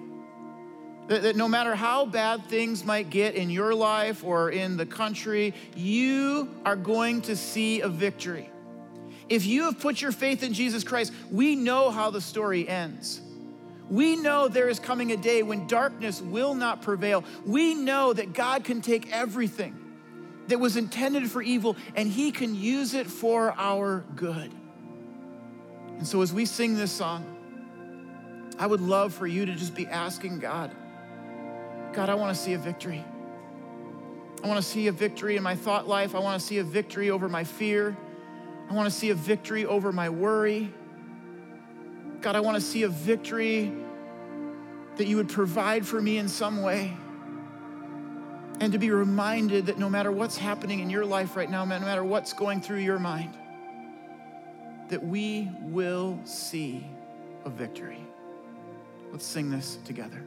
That, 1.09 1.23
that, 1.23 1.37
no 1.37 1.49
matter 1.49 1.75
how 1.75 2.05
bad 2.07 2.47
things 2.47 2.85
might 2.85 3.11
get 3.11 3.35
in 3.35 3.51
your 3.51 3.75
life 3.75 4.25
or 4.25 4.51
in 4.51 4.77
the 4.77 4.87
country, 4.87 5.55
you 5.75 6.49
are 6.65 6.77
going 6.77 7.23
to 7.23 7.37
see 7.37 7.81
a 7.81 7.89
victory. 7.89 8.52
If 9.33 9.47
you 9.47 9.63
have 9.63 9.81
put 9.81 10.03
your 10.03 10.13
faith 10.13 10.43
in 10.43 10.53
Jesus 10.53 10.85
Christ, 10.85 11.11
we 11.31 11.57
know 11.57 11.89
how 11.89 12.11
the 12.11 12.21
story 12.21 12.69
ends. 12.69 13.23
We 13.89 14.15
know 14.15 14.47
there 14.47 14.69
is 14.69 14.79
coming 14.79 15.11
a 15.11 15.17
day 15.17 15.43
when 15.43 15.67
darkness 15.67 16.21
will 16.21 16.55
not 16.55 16.83
prevail. 16.83 17.25
We 17.47 17.73
know 17.73 18.13
that 18.13 18.35
God 18.35 18.63
can 18.63 18.83
take 18.83 19.11
everything 19.11 19.75
that 20.49 20.61
was 20.61 20.77
intended 20.77 21.31
for 21.31 21.41
evil 21.41 21.79
and 21.97 22.11
He 22.11 22.31
can 22.31 22.55
use 22.55 22.93
it 22.93 23.07
for 23.07 23.55
our 23.57 24.05
good. 24.17 24.53
And 25.97 26.07
so, 26.07 26.21
as 26.21 26.31
we 26.31 26.45
sing 26.45 26.77
this 26.77 26.93
song, 26.93 27.25
I 28.59 28.67
would 28.67 28.83
love 28.83 29.15
for 29.15 29.27
you 29.27 29.47
to 29.47 29.55
just 29.55 29.75
be 29.75 29.87
asking 29.87 30.41
God, 30.41 30.77
God, 31.95 32.11
I 32.11 32.17
want 32.17 32.37
to 32.37 32.43
see 32.43 32.53
a 32.53 32.59
victory. 32.59 33.03
I 34.45 34.47
want 34.47 34.63
to 34.63 34.69
see 34.69 34.89
a 34.89 34.93
victory 34.93 35.39
in 35.39 35.43
my 35.43 35.57
thought 35.57 35.89
life. 35.89 36.15
I 36.15 36.19
want 36.19 36.39
to 36.39 36.47
see 36.47 36.59
a 36.59 36.65
victory 36.65 37.09
over 37.09 37.31
my 37.31 37.45
fear. 37.45 37.97
I 38.73 38.75
want 38.75 38.91
to 38.91 38.99
see 38.99 39.11
a 39.11 39.15
victory 39.15 39.67
over 39.67 39.93
my 39.93 40.09
worry. 40.09 40.73
God, 42.23 42.37
I 42.37 42.41
want 42.41 42.55
to 42.55 42.61
see 42.63 42.85
a 42.85 42.89
victory 42.89 43.71
that 44.97 45.07
you 45.07 45.19
would 45.19 45.29
provide 45.29 45.87
for 45.87 46.01
me 46.01 46.17
in 46.17 46.27
some 46.27 46.63
way. 46.63 46.97
And 48.61 48.73
to 48.73 48.79
be 48.79 48.91
reminded 48.91 49.67
that 49.67 49.79
no 49.79 49.91
matter 49.91 50.11
what's 50.11 50.39
happening 50.39 50.81
in 50.81 50.89
your 50.89 51.05
life 51.05 51.37
right 51.37 51.51
now, 51.51 51.67
no 51.67 51.81
matter 51.81 52.03
what's 52.03 52.33
going 52.33 52.63
through 52.63 52.79
your 52.79 52.99
mind, 52.99 53.37
that 54.89 55.05
we 55.05 55.51
will 55.61 56.19
see 56.25 56.87
a 57.45 57.51
victory. 57.51 58.03
Let's 59.11 59.27
sing 59.27 59.51
this 59.51 59.77
together. 59.85 60.25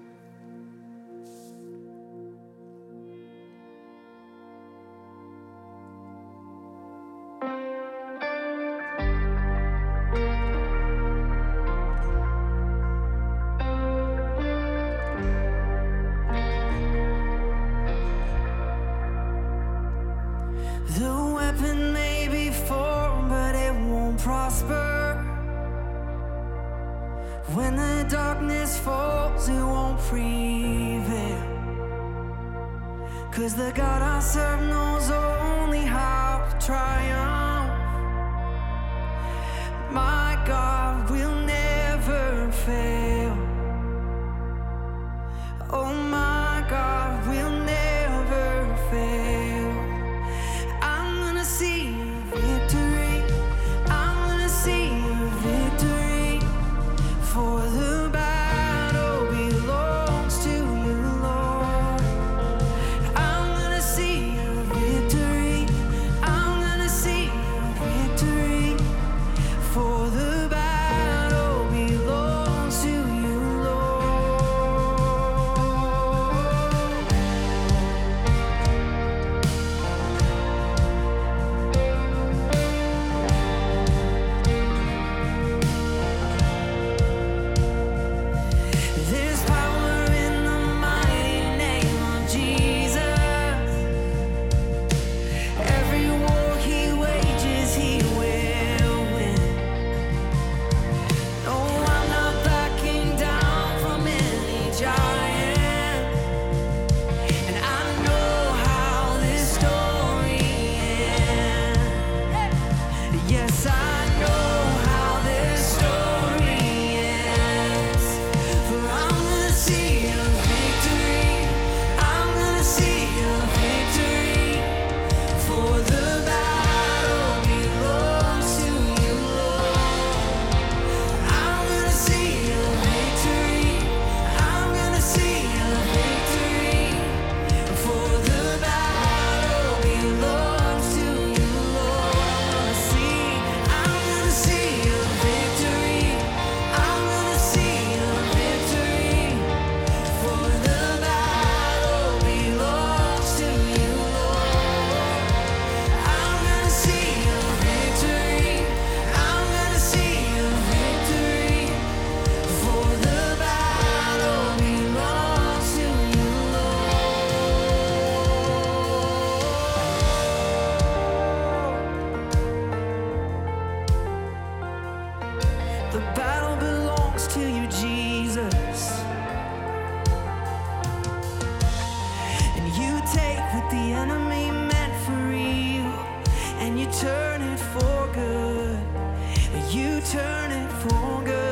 The 190.14 190.22
enemy 190.22 191.45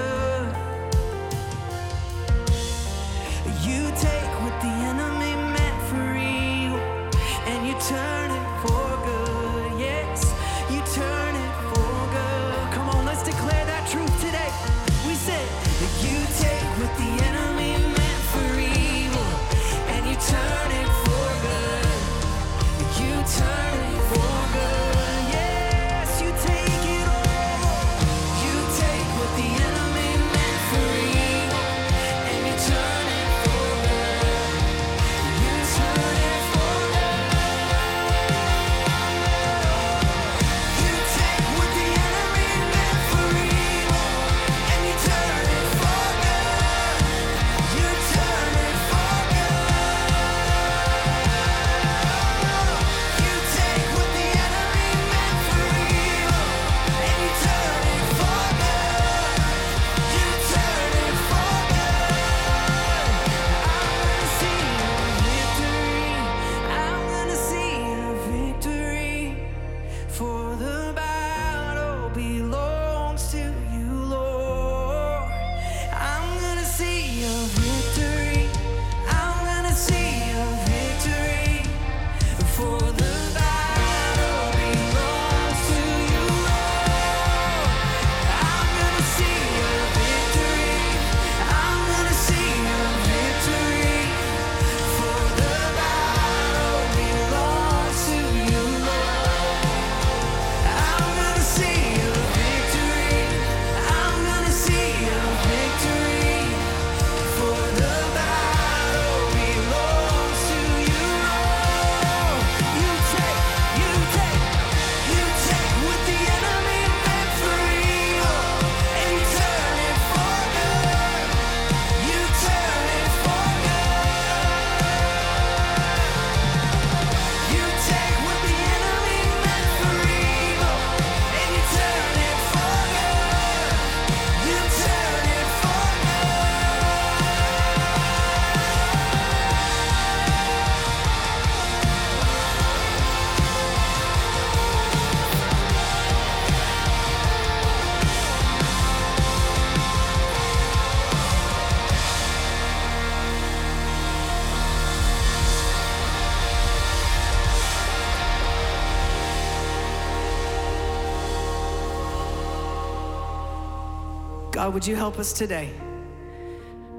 Would 164.74 164.88
you 164.88 164.96
help 164.96 165.20
us 165.20 165.34
today 165.34 165.70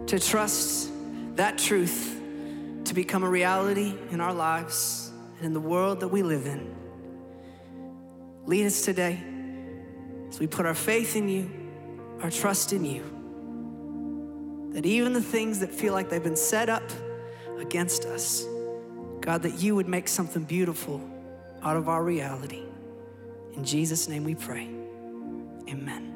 to 0.07 0.21
trust 0.21 0.93
that 1.35 1.59
truth 1.59 2.21
to 2.85 2.95
become 2.95 3.25
a 3.25 3.29
reality 3.29 3.97
in 4.13 4.21
our 4.21 4.33
lives 4.33 5.11
and 5.39 5.47
in 5.47 5.53
the 5.55 5.61
world 5.61 5.99
that 5.99 6.07
we 6.07 6.23
live 6.23 6.47
in? 6.47 6.73
Lead 8.47 8.67
us 8.67 8.83
today 8.83 9.19
as 10.29 10.39
we 10.39 10.47
put 10.47 10.67
our 10.67 10.75
faith 10.75 11.17
in 11.17 11.29
you, 11.29 11.51
our 12.21 12.31
trust 12.31 12.73
in 12.73 12.85
you. 12.85 13.03
That 14.73 14.87
even 14.87 15.13
the 15.13 15.21
things 15.21 15.59
that 15.59 15.73
feel 15.73 15.95
like 15.95 16.09
they've 16.09 16.23
been 16.23 16.37
set 16.37 16.69
up 16.69 16.89
against 17.59 18.05
us, 18.05 18.47
God, 19.21 19.43
that 19.43 19.55
you 19.61 19.75
would 19.75 19.89
make 19.89 20.07
something 20.07 20.45
beautiful 20.45 21.01
out 21.61 21.77
of 21.77 21.89
our 21.89 22.05
reality. 22.05 22.63
In 23.57 23.65
Jesus' 23.65 24.07
name 24.09 24.23
we 24.23 24.37
pray. 24.37 24.69
Amen. 25.69 26.14